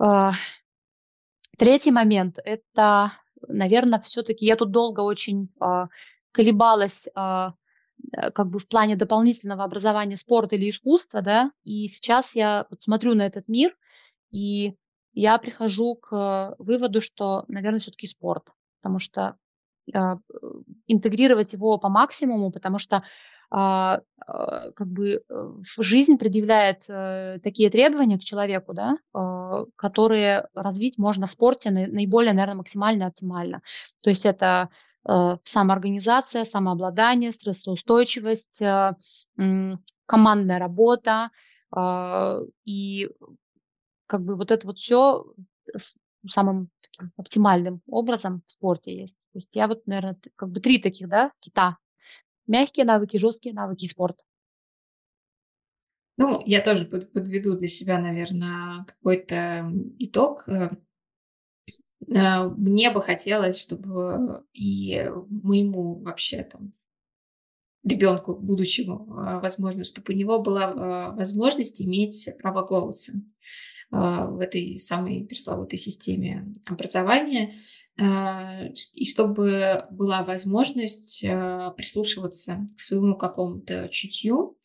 [0.00, 0.30] э,
[1.58, 3.12] третий момент– это,
[3.48, 5.86] наверное, все-таки я тут долго очень э,
[6.30, 7.48] колебалась э,
[8.34, 13.26] как бы в плане дополнительного образования спорта или искусства, да, и сейчас я смотрю на
[13.26, 13.76] этот мир,
[14.30, 14.74] и
[15.14, 18.44] я прихожу к выводу, что, наверное, все-таки спорт,
[18.80, 19.36] потому что
[19.94, 20.18] а,
[20.86, 23.02] интегрировать его по максимуму, потому что
[23.50, 30.48] а, а, как бы э, жизнь предъявляет а, такие требования к человеку, да, а, которые
[30.54, 33.60] развить можно в спорте наиболее, наверное, максимально оптимально.
[34.00, 34.70] То есть это
[35.04, 38.96] самоорганизация, самообладание, стрессоустойчивость, а,
[40.06, 41.30] командная работа,
[42.64, 43.08] и
[44.06, 45.24] как бы вот это вот все
[46.30, 49.16] самым таким оптимальным образом в спорте есть.
[49.32, 51.78] То есть я вот, наверное, как бы три таких, да, кита.
[52.46, 54.20] Мягкие навыки, жесткие навыки и спорт.
[56.18, 60.44] Ну, я тоже подведу для себя, наверное, какой-то итог.
[62.08, 66.72] Э, мне бы хотелось, чтобы и моему вообще там
[67.84, 73.14] ребенку будущему, э, возможно, чтобы у него была возможность иметь право голоса.
[73.94, 77.52] А, в этой самой пресловутой системе образования,
[78.00, 78.62] а,
[78.94, 84.56] и чтобы была возможность а, прислушиваться к своему какому-то чутью.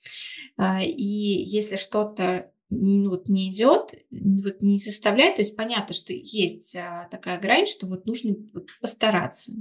[0.81, 6.75] И если что-то вот не идет, вот не заставляет, то есть понятно, что есть
[7.09, 8.35] такая грань, что вот нужно
[8.81, 9.53] постараться.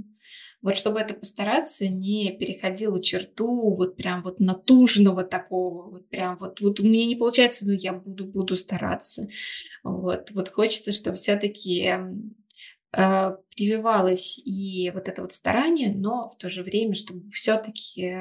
[0.61, 6.59] Вот чтобы это постараться, не переходило черту вот прям вот натужного такого, вот прям вот,
[6.61, 9.27] вот у меня не получается, но я буду, буду стараться.
[9.83, 11.93] Вот, вот хочется, чтобы все-таки
[12.91, 18.13] прививалось и вот это вот старание, но в то же время, чтобы все-таки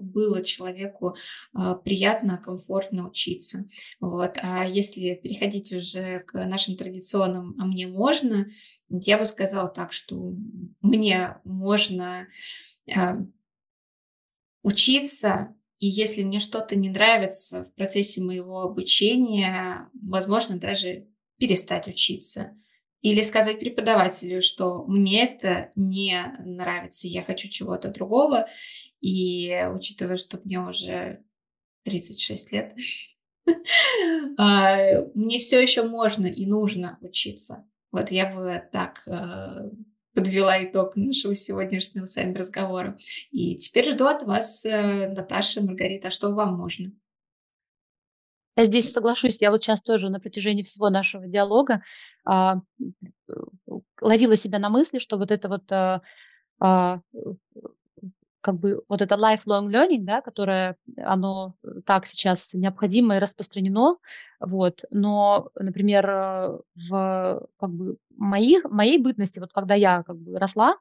[0.00, 1.16] было человеку
[1.54, 3.68] э, приятно, комфортно учиться.
[4.00, 4.38] Вот.
[4.42, 8.46] А если переходить уже к нашим традиционным «а мне можно»,
[8.88, 10.34] я бы сказала так, что
[10.80, 12.26] мне можно
[12.86, 13.16] э,
[14.62, 21.06] учиться, и если мне что-то не нравится в процессе моего обучения, возможно, даже
[21.38, 22.56] перестать учиться.
[23.02, 28.46] Или сказать преподавателю, что мне это не нравится, я хочу чего-то другого.
[29.00, 31.22] И учитывая, что мне уже
[31.84, 32.74] 36 лет,
[34.38, 34.76] а,
[35.14, 37.64] мне все еще можно и нужно учиться.
[37.92, 39.70] Вот я бы так э,
[40.14, 42.98] подвела итог нашего сегодняшнего с вами разговора.
[43.30, 46.92] И теперь жду от вас, э, Наташа, Маргарита, а что вам можно?
[48.56, 49.36] Я здесь соглашусь.
[49.40, 51.82] Я вот сейчас тоже на протяжении всего нашего диалога
[52.24, 52.60] а,
[54.00, 56.00] ловила себя на мысли, что вот это вот а,
[56.60, 57.00] а,
[58.40, 61.54] как бы вот это lifelong learning, да, которое оно
[61.84, 63.96] так сейчас необходимо и распространено,
[64.40, 66.06] вот, но, например,
[66.76, 70.76] в как бы моих, моей бытности, вот когда я как бы росла,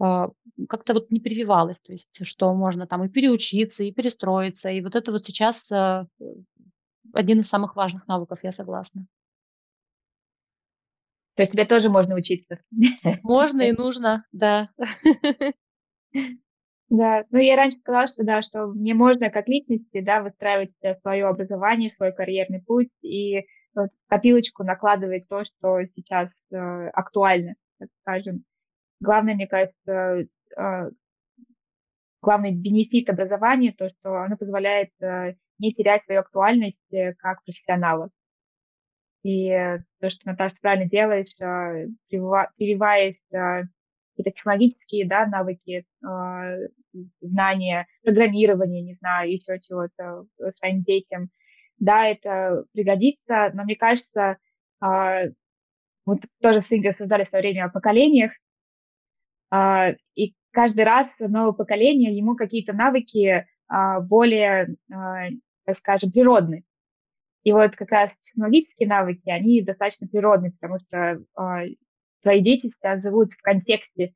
[0.00, 0.30] а,
[0.68, 4.94] как-то вот не прививалось, то есть что можно там и переучиться, и перестроиться, и вот
[4.94, 6.06] это вот сейчас а,
[7.12, 9.06] один из самых важных навыков, я согласна.
[11.34, 12.58] То есть тебе тоже можно учиться?
[13.22, 14.70] Можно и нужно, да.
[16.90, 20.94] Да, ну я раньше сказала, что да, что мне можно как личности, да, выстраивать э,
[21.02, 23.42] свое образование, свой карьерный путь и
[23.74, 28.44] вот, копилочку накладывать то, что сейчас э, актуально, так скажем.
[29.00, 30.90] Главное, мне кажется, э,
[32.22, 38.10] главный бенефит образования то, что оно позволяет э, не терять свою актуальность э, как профессионала.
[39.22, 45.84] И э, то, что Наташа правильно делаешь, э, прививаясь какие-то технологические да, навыки,
[47.20, 50.24] знания, программирования, не знаю, еще чего-то
[50.58, 51.30] своим детям.
[51.78, 54.38] Да, это пригодится, но мне кажется,
[54.80, 58.32] вот тоже с Ингой обсуждали в свое время о поколениях,
[60.16, 63.46] и каждый раз новое поколение, ему какие-то навыки
[64.08, 64.74] более
[65.68, 66.64] так скажем, природны.
[67.42, 71.74] И вот как раз технологические навыки, они достаточно природные, потому что э,
[72.22, 74.14] твои дети сейчас живут в контексте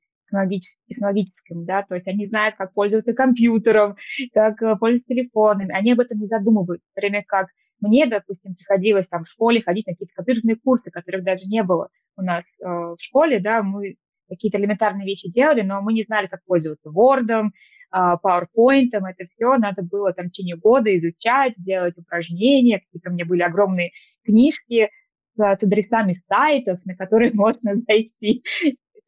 [0.89, 3.97] технологическом, да, то есть они знают, как пользоваться компьютером,
[4.33, 7.49] как э, пользоваться телефонами, они об этом не задумываются, в то время как
[7.81, 11.91] мне, допустим, приходилось там в школе ходить на какие-то компьютерные курсы, которых даже не было
[12.17, 13.97] у нас э, в школе, да, мы
[14.31, 17.51] какие-то элементарные вещи делали, но мы не знали, как пользоваться Word,
[17.95, 23.27] PowerPoint, это все надо было там в течение года изучать, делать упражнения, какие-то у меня
[23.27, 23.93] были огромные
[24.25, 24.91] книжки
[25.35, 28.43] с, с адресами сайтов, на которые можно зайти.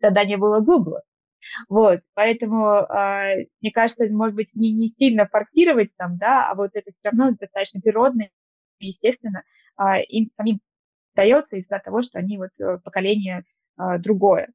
[0.00, 1.00] Тогда не было Google.
[1.68, 6.70] Вот, поэтому, э, мне кажется, может быть, не, не сильно форсировать там, да, а вот
[6.74, 8.28] это все равно достаточно природно,
[8.80, 9.42] естественно,
[9.78, 10.60] э, им самим
[11.14, 13.44] дается из-за того, что они вот э, поколение
[13.78, 14.48] э, другое.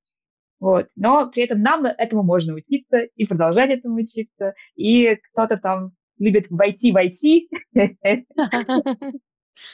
[0.59, 0.87] Вот.
[0.95, 4.53] Но при этом нам этому можно учиться и продолжать этому учиться.
[4.75, 7.49] И кто-то там любит войти войти,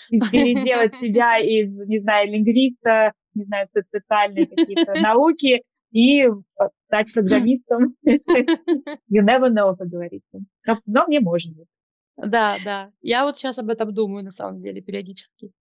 [0.10, 6.28] переделать себя из, не знаю, лингвиста, не знаю, социальные какие-то науки и
[6.88, 7.96] стать программистом.
[9.10, 10.40] You never know, как говорится.
[10.66, 11.54] Но, но мне можно.
[12.18, 12.92] Да, да.
[13.02, 15.52] Я вот сейчас об этом думаю, на самом деле, периодически.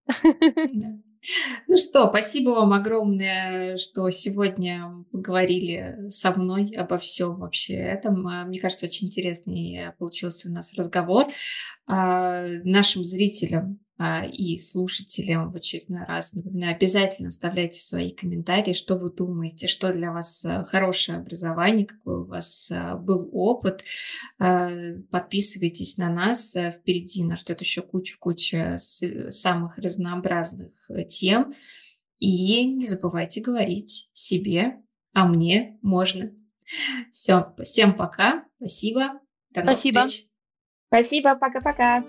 [1.66, 8.26] Ну что, спасибо вам огромное, что сегодня поговорили со мной обо всем вообще этом.
[8.26, 11.24] А, мне кажется, очень интересный получился у нас разговор.
[11.86, 19.10] А, нашим зрителям и слушателям в очередной раз напоминаю, обязательно оставляйте свои комментарии, что вы
[19.10, 23.84] думаете, что для вас а, хорошее образование, какой у вас а, был опыт.
[24.38, 31.54] Подписывайтесь на нас, впереди нас ждет еще куча-куча самых разнообразных э, тем.
[32.18, 36.32] И не забывайте говорить себе, а мне можно.
[37.10, 40.06] Все, всем пока, спасибо, до новых спасибо.
[40.06, 40.28] встреч.
[40.88, 42.04] Спасибо, пока-пока.